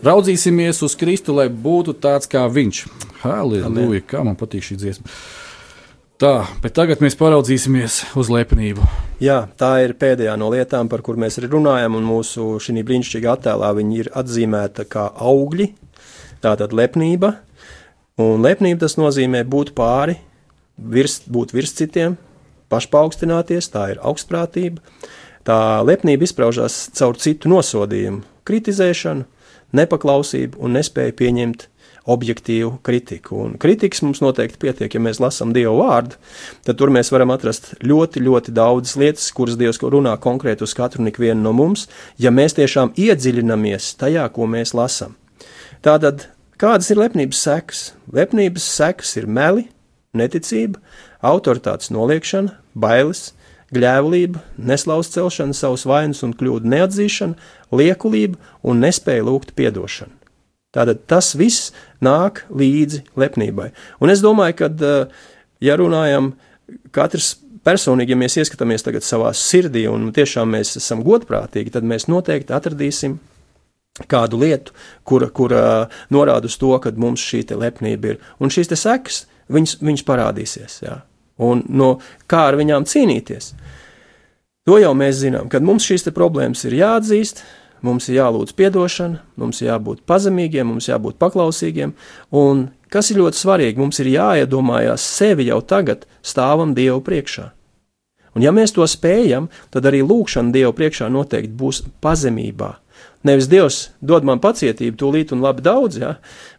[0.00, 2.78] Raudzīsimies uz Kristu, lai būtu tāds kā Viņš.
[3.20, 5.10] Halleluja, kā man patīk šī dziesma.
[6.20, 8.86] Tā, bet tagad mēs paraudzīsimies uz lepnību.
[9.20, 13.34] Jā, tā ir pēdējā no lietām, par kurām mēs arī runājam, un mūsu šī brīnišķīgā
[13.36, 15.68] attēlā viņi ir atzīmēta kā augļi.
[16.40, 17.34] Tātad lepnība,
[18.24, 20.16] un lepnība tas nozīmē būt pāri,
[20.80, 22.16] virs, būt virs citiem,
[22.72, 24.80] pašpaukstināties, tā ir augstprātība.
[25.44, 29.28] Tā lepnība izpaužās caur citu nosodījumu, kritizēšanu,
[29.76, 31.66] nepaklausību un nespēju pieņemt
[32.10, 33.36] objektīvu kritiku.
[33.44, 36.18] Un kritikas mums noteikti pietiek, ja mēs lasām Dieva vārdu,
[36.66, 41.04] tad tur mēs varam atrast ļoti, ļoti daudzas lietas, kuras Dievs runā konkrēti uz katru
[41.04, 41.86] un ikvienu no mums,
[42.18, 45.16] ja mēs tiešām iedziļinamies tajā, ko mēs lasām.
[45.84, 46.28] Tātad,
[46.60, 47.84] kādas ir lepnības sekas?
[48.12, 49.68] Lepnības sekas ir meli,
[50.16, 50.80] neticība,
[51.24, 53.30] autoritātes noliekšana, bailes,
[53.74, 60.12] gļēvlība, neslauz celšana, savas vainas un kļūdu neatzīšana, liekulība un nespēja lūgt atdošanu.
[60.70, 63.70] Tātad tas viss nāk līdzi lepnībai.
[64.00, 65.08] Un es domāju, ka, eh,
[65.60, 66.34] ja runājam,
[66.92, 72.06] katrs personīgi, ja mēs ieskatāmies tagad savā sirdī un tiešām mēs esam godprātīgi, tad mēs
[72.06, 73.18] noteikti atradīsim
[74.06, 74.72] kādu lietu,
[75.04, 78.18] kura, kura norāda uz to, ka mums šī lepnība ir.
[78.40, 80.82] Un šīs sekas, viņas, viņas parādīsies.
[80.82, 81.02] Jā
[81.40, 81.94] un no
[82.30, 83.54] kā ar viņām cīnīties.
[84.68, 87.42] To jau mēs zinām, kad mums šīs problēmas ir jāatzīst,
[87.86, 91.94] mums ir jālūdz atdošana, mums ir jābūt pazemīgiem, mums jābūt paklausīgiem,
[92.30, 97.50] un kas ir ļoti svarīgi, mums ir jāiedomājās sevi jau tagad stāvam Dievu priekšā.
[98.36, 102.76] Un ja mēs to spējam, tad arī lūkšana Dievu priekšā noteikti būs pazemībā.
[103.26, 106.14] Nevis Dievs dod man pacietību, tūlīt un labi daudz, ja?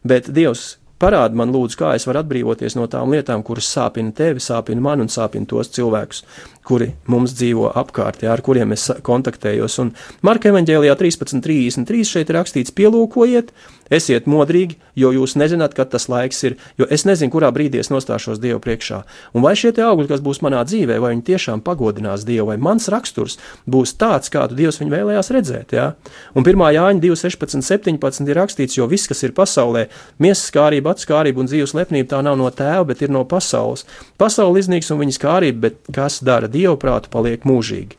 [0.06, 4.38] bet Dievs Parādi man, lūdzu, kā es varu atbrīvoties no tām lietām, kuras sāpina tevi,
[4.42, 6.20] sāpina man un sāpina tos cilvēkus,
[6.66, 9.78] kuri mums dzīvo apkārt, jā, ar kuriem es kontaktējos.
[9.82, 13.52] Un Marka evanģēlijā 13.33 šeit ir rakstīts: pielūkojiet,
[13.92, 17.90] Esiet modrīgi, jo jūs nezināt, kad tas laiks ir, jo es nezinu, kurā brīdī es
[17.92, 19.02] nostāšos Dievu priekšā.
[19.36, 22.88] Un vai šie augļi, kas būs manā dzīvē, vai viņi tiešām pagodinās Dievu, vai mans
[22.92, 23.36] raksturs
[23.68, 25.74] būs tāds, kādu Dievs viņu vēlējās redzēt.
[25.76, 25.90] Ja?
[26.32, 26.64] Un 1.
[26.78, 29.88] Jāņa 2, 16, 17 ir rakstīts, jo viss, kas ir pasaulē,
[30.22, 33.84] miesas skārība, atskārība un dzīves lepnība, tā nav no tēva, bet ir no pasaules.
[34.20, 37.98] Pasaule iznīks un viņas skārība, bet kas dara Dievu prātu, paliek mūžīgi.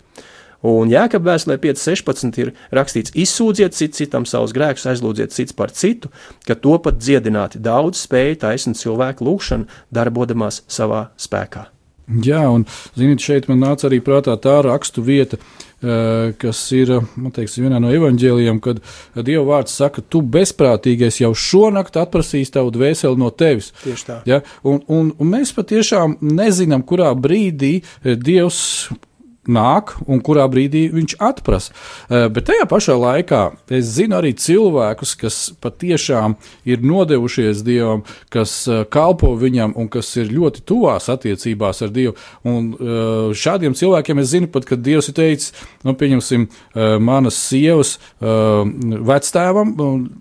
[0.64, 6.12] Un Jēkabā vēstulē 5.16 ir rakstīts: izsūdziet citu citam savus grēkus, aizlūdziet cits par citu,
[6.48, 11.68] ka to pat dziedināti daudz spēja taisnīt cilvēku lūgšanu, darbodamās savā spēkā.
[12.24, 12.66] Jā, un
[13.00, 15.40] ziniet, šeit man nāca arī prātā tā rakstu vieta,
[16.40, 16.94] kas ir
[17.36, 18.80] teiks, vienā no evaņģēlijiem, kad
[19.20, 23.74] Dieva vārds saka, tu bezprātīgais jau šonakt atprasīs tavu dvēseli no tevis.
[23.84, 24.20] Tieši tā.
[24.30, 24.42] Ja?
[24.64, 28.64] Un, un, un mēs patiešām nezinām, kurā brīdī eh, Dievs
[29.50, 31.74] nāk un kurā brīdī viņš atprasa.
[32.10, 33.42] Eh, bet tajā pašā laikā
[33.76, 40.14] es zinu arī cilvēkus, kas patiešām ir nodevušies Dievam, kas eh, kalpo viņam un kas
[40.18, 42.16] ir ļoti tuvās attiecībās ar Dievu.
[42.48, 46.48] Un eh, šādiem cilvēkiem es zinu pat, kad Dievs ir teicis, nu, pieņemsim,
[47.04, 49.74] manas sievas vectēvam,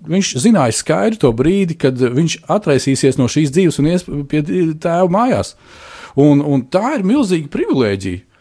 [0.08, 5.08] viņš zināja skaidru to brīdi, kad viņš atraisīsies no šīs dzīves un ies pie tēva
[5.12, 5.54] mājās.
[6.18, 8.31] Un, un tā ir milzīga privilēģija.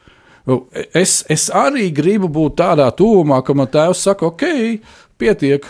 [0.93, 4.45] Es, es arī gribu būt tādā tuvumā, ka man tēvs saka, ok,
[5.21, 5.67] pietiek,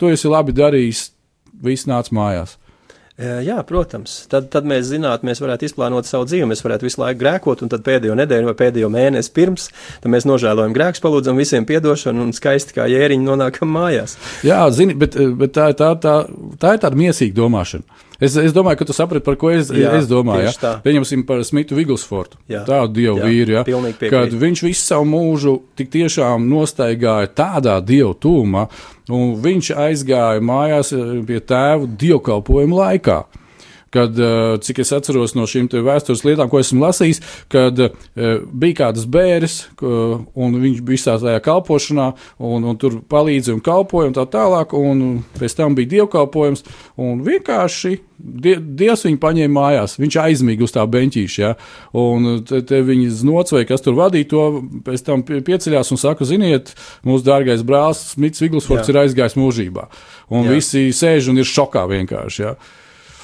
[0.00, 1.08] tu esi labi darījis,
[1.64, 2.58] viss nāc mājās.
[3.14, 4.24] Jā, protams.
[4.26, 7.70] Tad, tad mēs zinātu, mēs varētu izplānot savu dzīvi, mēs varētu visu laiku grēkot, un
[7.70, 9.68] tad pēdējo nedēļu vai pēdējo mēnesi pirms
[10.02, 14.16] tam mēs nožēlojam grēkus, palūdzam visiem atdošanu un skaisti kā jēriņi nonākam mājās.
[14.42, 16.16] Jā, zini, bet, bet tā, tā, tā,
[16.58, 18.02] tā ir tāda miesīga domāšana.
[18.24, 20.48] Es, es domāju, ka tu saprati, par ko es, jā, es domāju.
[20.48, 20.72] Ja?
[20.84, 22.40] Pieņemsim par Smitu Viglsfortu.
[22.48, 23.64] Tādu dievu vīru, ja?
[24.10, 28.66] kad viņš visu savu mūžu tik tiešām nostaigāja tādā dievu tūmā,
[29.12, 33.22] un viņš aizgāja mājās eh, pie tēva dievkalpojuma laikā
[33.94, 37.22] kad, eh, cik es atceros no šīm vēstures lietām, ko esmu lasījis,
[37.52, 37.92] kad eh,
[38.52, 44.10] bija kādas bērres, un viņš bija visā tajā kalpošanā, un, un tur palīdzēja un kalpoja
[44.10, 46.64] un tā tālāk, un pēc tam bija dievkalpojums,
[47.00, 51.54] un vienkārši die, Dievs viņu paņēma mājās, viņš aizmiga uz tā beņķīša, ja,
[51.98, 54.44] un te, te viņi znots vai kas tur vadīja to,
[54.86, 56.74] pēc tam pieceļās un saka, ziniet,
[57.06, 59.88] mūsu dārgais brālis Smits Viglsfords ir aizgājis mūžībā,
[60.34, 60.56] un Jā.
[60.56, 62.56] visi sēž un ir šokā vienkārši, ja.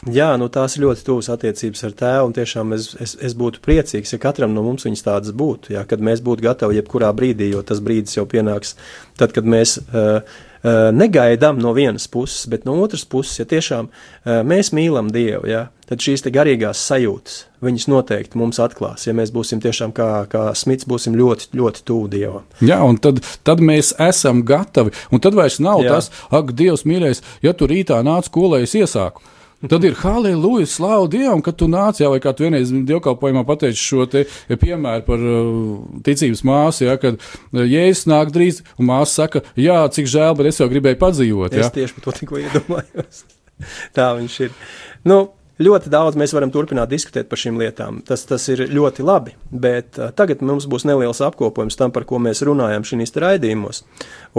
[0.09, 3.61] Jā, nu tās ir ļoti tuvas attiecības ar tēvu, un tiešām es, es, es būtu
[3.61, 7.51] priecīgs, ja katram no mums viņas tādas būtu, jā, kad mēs būtu gatavi jebkurā brīdī,
[7.53, 8.79] jo tas brīdis jau pienāks
[9.21, 13.91] tad, kad mēs uh, uh, negaidām no vienas puses, bet no otras puses, ja tiešām
[13.91, 19.35] uh, mēs mīlam Dievu, jā, tad šīs garīgās sajūtas, viņas noteikti mums atklās, ja mēs
[19.37, 22.47] būsim tiešām kā, kā smits, būsim ļoti, ļoti tuvu Dievam.
[22.65, 25.93] Jā, un tad, tad mēs esam gatavi, un tad vairs nav jā.
[25.99, 29.21] tas, ak, Dievs mīļais, ja tu rītā nāc, ko lai es iesāku.
[29.69, 33.77] Tad ir halleluja, slavu Dievam, ka tu nāc, jā, vai kā tu vienreiz dievkalpojumā pateici
[33.77, 35.75] šo te piemēru par uh,
[36.07, 40.49] ticības māsu, jā, kad uh, jēzus nāk drīz, un māsa saka, jā, cik žēl, bet
[40.49, 41.53] es jau gribēju padzīvot.
[41.53, 41.67] Jā.
[41.67, 43.21] Es tieši par to tikko iedomājos.
[43.97, 44.57] Tā viņš ir.
[45.05, 45.21] Nu,
[45.61, 47.99] Ļoti daudz mēs varam turpināt diskutēt par šīm lietām.
[48.09, 52.17] Tas, tas ir ļoti labi, bet uh, tagad mums būs neliels apkopojums tam, par ko
[52.23, 53.83] mēs runājam šīs raidījumos.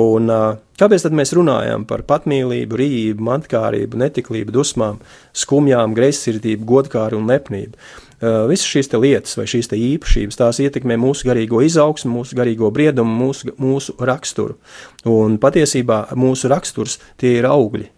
[0.01, 4.97] Un, uh, kāpēc tad mēs runājam par patmīlību, rīību, mantkārību, netiklību, dusmām,
[5.38, 7.78] skumjām, greizsirdību, godkāru un lepnību?
[7.78, 13.13] Uh, visas šīs lietas vai šīs īpašības tās ietekmē mūsu garīgo izaugsmu, mūsu garīgo briedumu,
[13.28, 14.57] mūsu, mūsu raksturu.
[15.05, 17.91] Un patiesībā mūsu raksturs tie ir augļi,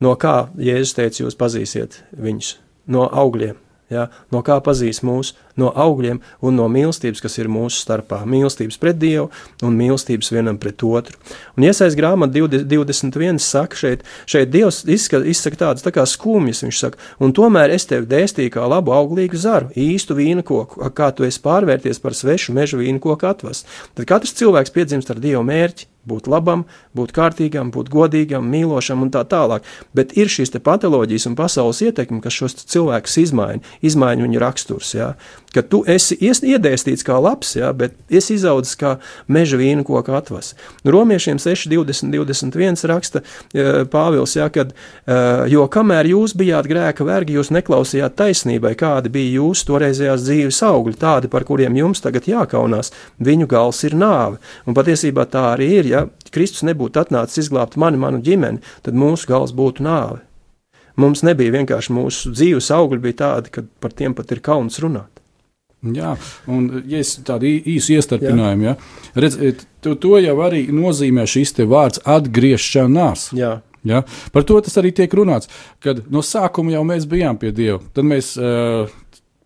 [0.00, 2.54] No kā Jēzus teica, jūs pazīsiet viņus?
[2.88, 3.58] No augļiem.
[3.90, 4.06] Ja?
[4.32, 5.34] No kā pazīst mūs?
[5.60, 8.22] No augļiem un no mīlestības, kas ir mūsu starpā.
[8.24, 9.26] Mīlestības pret Dievu
[9.66, 11.18] un mīlestības vienam pret otru.
[11.58, 16.62] Un iesaist grāmata 21 saka, šeit, šeit Dievs izsaka, izsaka tādas tā kā skumjas.
[16.64, 21.10] Viņš saka, un tomēr es tevi dēstīju kā labu auglīgu zaru, īstu vīna koku, kā
[21.12, 23.68] tu esi pārvērties par svešu meža vīna koku atvasu.
[23.98, 26.64] Tad katrs cilvēks piedzimst ar Dieva mērķi būt labam,
[26.96, 29.66] būt kārtīgam, būt godīgam, mīlošam un tā tālāk.
[29.96, 34.94] Bet ir šīs patoloģijas un pasaules ietekme, kas šos cilvēkus izmaina, izmaina viņu raksturs.
[34.96, 35.12] Ja?
[35.54, 37.72] Ka tu esi iedēstīts kā labs, ja?
[37.76, 38.96] bet esi izaudzis kā
[39.28, 40.54] meža vīna koka atvas.
[40.84, 47.06] Romiešiem 6, 20, 21 raksta uh, Pāvils, ja, kad, uh, jo kamēr jūs bijāt grēka
[47.06, 52.28] vergi, jūs neklausījāt taisnībai, kādi bija jūsu toreizējās dzīves augļi, tādi, par kuriem jums tagad
[52.30, 52.92] jākaunās.
[53.20, 54.40] Viņu gals ir nāve.
[54.68, 59.30] Un patiesībā tā arī ir ja Kristus nebūtu atnācis izglābt mani, manu ģimeni, tad mūsu
[59.30, 60.22] gals būtu nāve.
[61.00, 65.20] Mums nebija vienkārši mūsu dzīves augļi, bija tādi, ka par tiem pat ir kauns runāt.
[65.80, 66.12] Jā,
[66.50, 68.74] un ja es tādu īsu iestarpinājumu, ja,
[69.16, 69.38] redz,
[69.80, 73.30] to, to jau arī nozīmē šis vārds atgriešanās.
[73.38, 73.54] Jā.
[73.88, 74.02] Ja?
[74.34, 75.48] Par to tas arī tiek runāts,
[75.80, 77.80] kad no sākuma jau mēs bijām pie Dieva.
[77.96, 78.92] Tad mēs uh,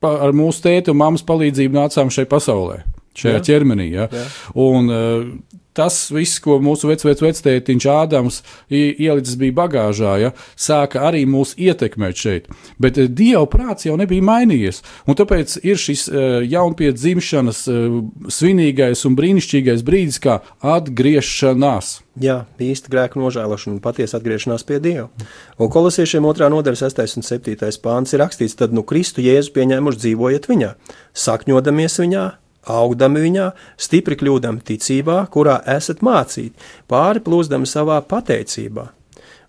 [0.03, 2.80] pa, ar mūsu tēta un mammas palīdzību nācām šai pasaulē,
[3.14, 3.45] šajā Jā.
[3.53, 3.88] ķermenī.
[3.95, 4.09] Ja?
[4.11, 4.24] Jā.
[4.59, 11.57] Un, uh, tas viss, ko mūsu vecvectētiņš Ādams ielicis bija bagāžā, ja, sāka arī mūs
[11.61, 12.49] ietekmēt šeit.
[12.79, 14.83] Bet eh, Dieva prāts jau nebija mainījies.
[15.11, 17.99] Un tāpēc ir šis uh, jaunpiedzimšanas uh,
[18.33, 21.99] svinīgais un brīnišķīgais brīdis, kā atgriešanās.
[22.22, 25.09] Jā, īsta grēka nožēlošana un patiesa atgriešanās pie Dieva.
[25.59, 26.51] Un kolosiešiem 2.
[26.55, 27.18] nodaļas 6.
[27.18, 27.72] un 7.
[27.83, 30.70] pāns ir rakstīts, tad nu Kristu Jēzu pieņēmuši dzīvojiet viņā,
[31.25, 32.25] sakņodamies viņā,
[32.71, 36.55] augdami viņā, stipri kļūdami ticībā, kurā esat mācīti,
[36.91, 38.91] pāri plūzdami savā pateicībā.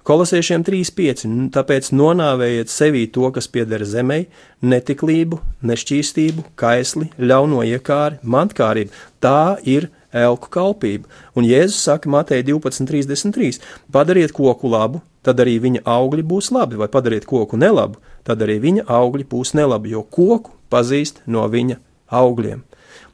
[0.05, 1.23] Kolosiešiem 3,5.
[1.49, 4.27] Tāpēc nonāvējiet sevī to, kas pieder zemei,
[4.61, 8.93] netiklību, nešķīstību, kaisli, ļauno iekāri, mantkārību.
[9.17, 11.09] Tā ir elku kalpība.
[11.33, 13.57] Un Jēzus saka Matei 12,33:
[13.91, 17.97] Padariet koku labu, tad arī viņa augļi būs labi, vai padariet koku nelabu,
[18.29, 21.81] tad arī viņa augļi būs nelabi, jo koku pazīst no viņa
[22.13, 22.61] augļiem.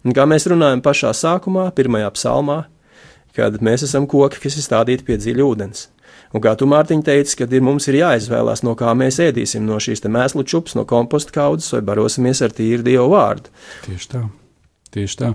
[0.01, 2.59] Un kā mēs runājam pašā sākumā, pirmajā psalmā,
[3.37, 5.87] kad mēs esam koki, kas ir stādīti pie dziļa ūdens.
[6.31, 9.79] Un kā tu, Mārtiņ, teici, kad ir, mums ir jāizvēlās, no kā mēs ēdīsim, no
[9.83, 13.51] šīs mēslu čupas, no komposta kaudzes, vai barosimies ar tīru Dievu vārdu.
[13.87, 14.21] Tieši tā.
[14.91, 15.27] Tieši tā.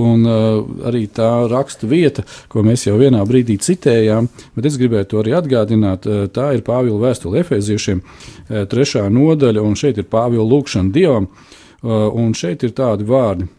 [0.00, 5.08] Un uh, arī tā rakstu vieta, ko mēs jau vienā brīdī citējām, bet es gribēju
[5.10, 10.08] to arī atgādināt, uh, tā ir Pāvila vēstule Efeziešiem, uh, trešā nodaļa, un šeit ir
[10.08, 13.50] Pāvila lūkšana Dievam, uh, un šeit ir tādi vārdi.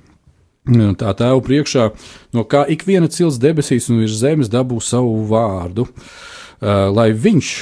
[1.02, 1.90] Tā tēva priekšā,
[2.36, 7.56] no kā ik viena cilts debesīs un virs zemes dabū savu vārdu, uh, lai viņš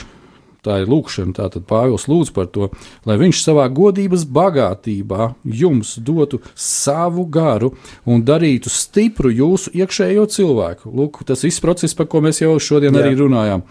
[0.62, 2.68] Tā ir lūkšana, tātad Pāvils lūdz par to,
[3.10, 7.72] lai viņš savā godības bagātībā jums dotu savu garu
[8.06, 10.92] un darītu stipru jūsu iekšējo cilvēku.
[10.94, 13.02] Lūk, tas viss process, par ko mēs jau šodien Jā.
[13.02, 13.66] arī runājām.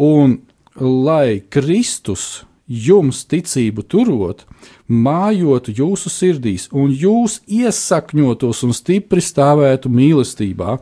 [0.00, 0.38] Un
[0.80, 4.46] lai Kristus jums ticību turot,
[4.88, 10.78] mājotu jūsu sirdīs, un jūs iesakņotos un stipri stāvētu mīlestībā,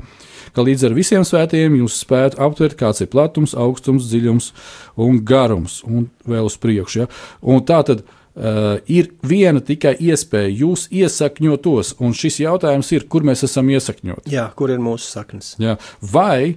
[0.55, 4.53] ka līdz ar visiem svētījiem jūs spētu aptvert, kāds ir platums, augstums, dziļums
[5.01, 7.05] un garums, un vēl uz priekšu.
[7.05, 7.11] Ja?
[7.43, 13.26] Un tā tad uh, ir viena tikai iespēja jūs iesakņotos, un šis jautājums ir, kur
[13.26, 14.30] mēs esam iesakņoti.
[14.34, 15.54] Jā, kur ir mūsu saknes?
[15.60, 15.78] Jā.
[16.00, 16.56] Vai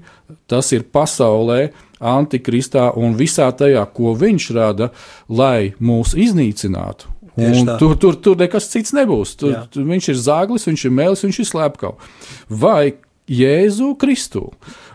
[0.49, 1.71] tas ir pasaulē,
[2.03, 4.91] antikristā un visā tajā, ko viņš rada,
[5.31, 7.13] lai mūs iznīcinātu?
[7.79, 9.33] Tur, tur, tur nekas cits nebūs.
[9.41, 12.11] Tur, tur viņš ir zāglis, viņš ir mēlis, viņš ir slēpkavs.
[12.61, 12.93] Vai
[13.29, 14.49] Jēzu Kristu.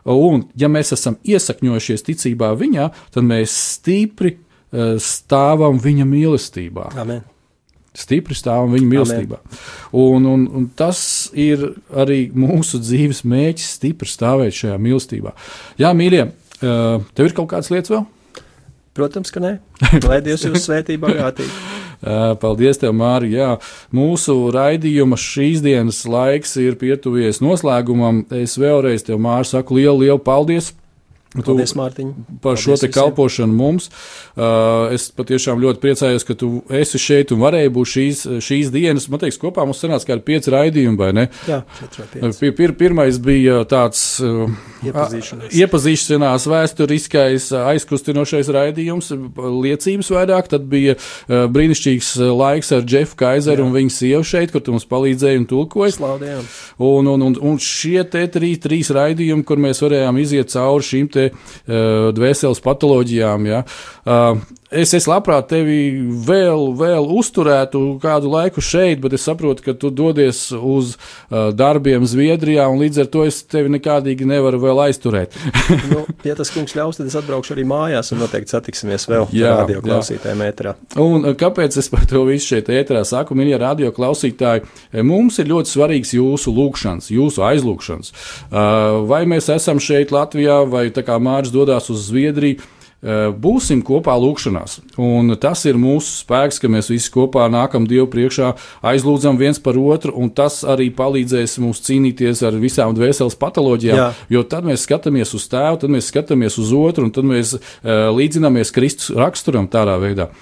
[0.08, 4.36] Un, ja mēs esam iesakņojušies ticībā viņā, tad mēs stipri
[5.02, 6.90] stāvam viņa mīlestībā.
[7.00, 7.22] Amen.
[7.98, 9.38] Stipri stāvam viņa mīlestībā.
[9.96, 11.00] Un, un, un tas
[11.34, 15.32] ir arī mūsu dzīves mēģis, stipri stāvēt šajā mīlestībā.
[15.80, 18.04] Jā, mīļie, uh, tev ir kaut kādas lietas vēl?
[18.98, 19.56] Protams, ka nē.
[20.06, 21.50] Lai Dievs jūs svētī bagātīgi.
[22.42, 23.56] Paldies, tev, Mārija.
[23.94, 28.24] Mūsu raidījuma šīs dienas laiks ir pietuvies noslēgumam.
[28.34, 30.72] Es vēlreiz tev, Mārija, saku lielu, lielu paldies!
[31.36, 32.12] Paldies, Mārtiņ.
[32.40, 32.92] Par Paldies šo te visiem.
[32.94, 33.90] kalpošanu mums.
[34.32, 39.10] Uh, es patiešām ļoti priecājos, ka tu esi šeit un varēji būt šīs, šīs dienas.
[39.12, 41.26] Man liekas, kopā mums sanāca kā ir pieci raidījumi, vai ne?
[41.44, 41.58] Jā.
[42.40, 44.48] Pir, pir, pirmais bija tāds uh,
[44.88, 45.52] Iepazīšanās.
[45.60, 50.48] iepazīšanās vēsturiskais uh, aizkustinošais raidījums, liecības vairāk.
[50.54, 53.68] Tad bija uh, brīnišķīgs uh, laiks ar Džefu Kaiseru Jā.
[53.68, 55.98] un viņa sievu šeit, kur tu mums palīdzēji un tulkoji.
[55.98, 56.48] Slaudējām.
[56.88, 61.12] Un, un, un, un šie te trīs, trīs raidījumi, kur mēs varējām iziet cauri šīm
[61.12, 63.62] te uh, dvēseles patoloģijām, ja,
[64.70, 65.78] es, es labprāt tevi
[66.26, 72.06] vēl, vēl uzturētu kādu laiku šeit, bet es saprotu, ka tu dodies uz uh, darbiem
[72.08, 75.36] Zviedrijā, un līdz ar to es tevi nekādīgi nevaru vēl aizturēt.
[75.92, 79.82] nu, ja tas kungs ļaus, tad es atbraukšu arī mājās un noteikti satiksimies vēl radio
[79.84, 80.76] klausītājiem ēterā.
[81.02, 84.66] Un uh, kāpēc es par to visu šeit ēterā saku, mīļie radio klausītāji?
[84.92, 88.12] Eh, Mums ir ļoti svarīgs jūsu lūgšanas, jūsu aizlūgšanas.
[88.48, 92.60] Uh, Vai mēs esam šeit Latvijā, vai tā kā Mārcis dodas uz Zviedriju?
[92.98, 94.80] Uh, Būsim kopā lūgšanās.
[94.98, 98.48] Un tas ir mūsu spēks, ka mēs visi kopā nākam Dievu priekšā,
[98.90, 104.00] aizlūdzam viens par otru, un tas arī palīdzēs mums cīnīties ar visām dvēseles patoloģijām.
[104.00, 104.08] Jā.
[104.34, 108.08] Jo tad mēs skatāmies uz tēvu, tad mēs skatāmies uz otru, un tad mēs uh,
[108.16, 110.32] līdzinamies Kristus raksturam tādā veidā.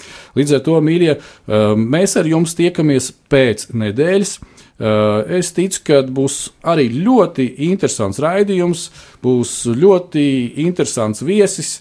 [0.40, 4.38] Līdz ar to, mīļie, uh, mēs ar jums tiekamies pēc nedēļas.
[4.76, 8.88] Uh, es ticu, ka būs arī ļoti interesants raidījums,
[9.24, 10.26] būs ļoti
[10.64, 11.78] interesants viesis.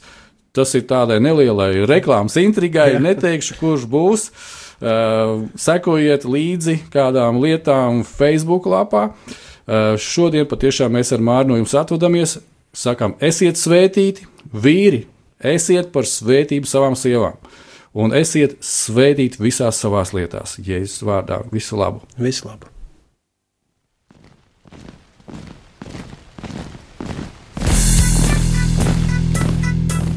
[0.56, 4.30] Tas ir tādai nelielai reklāmas intrigai, neteikšu, kurš būs.
[4.76, 9.08] Uh, sekojiet līdzi kādām lietām Facebook lapā.
[9.66, 12.38] Uh, šodien patiešām mēs ar Mārnu no jums atvadamies.
[12.76, 15.06] Sakām, esiet svētīti, vīri,
[15.40, 17.40] esiet par svētību savām sievām.
[17.96, 20.60] Un esiet svētīti visās savās lietās.
[20.60, 22.04] Jēzus vārdā, visu labu!
[22.20, 22.75] Visu labu!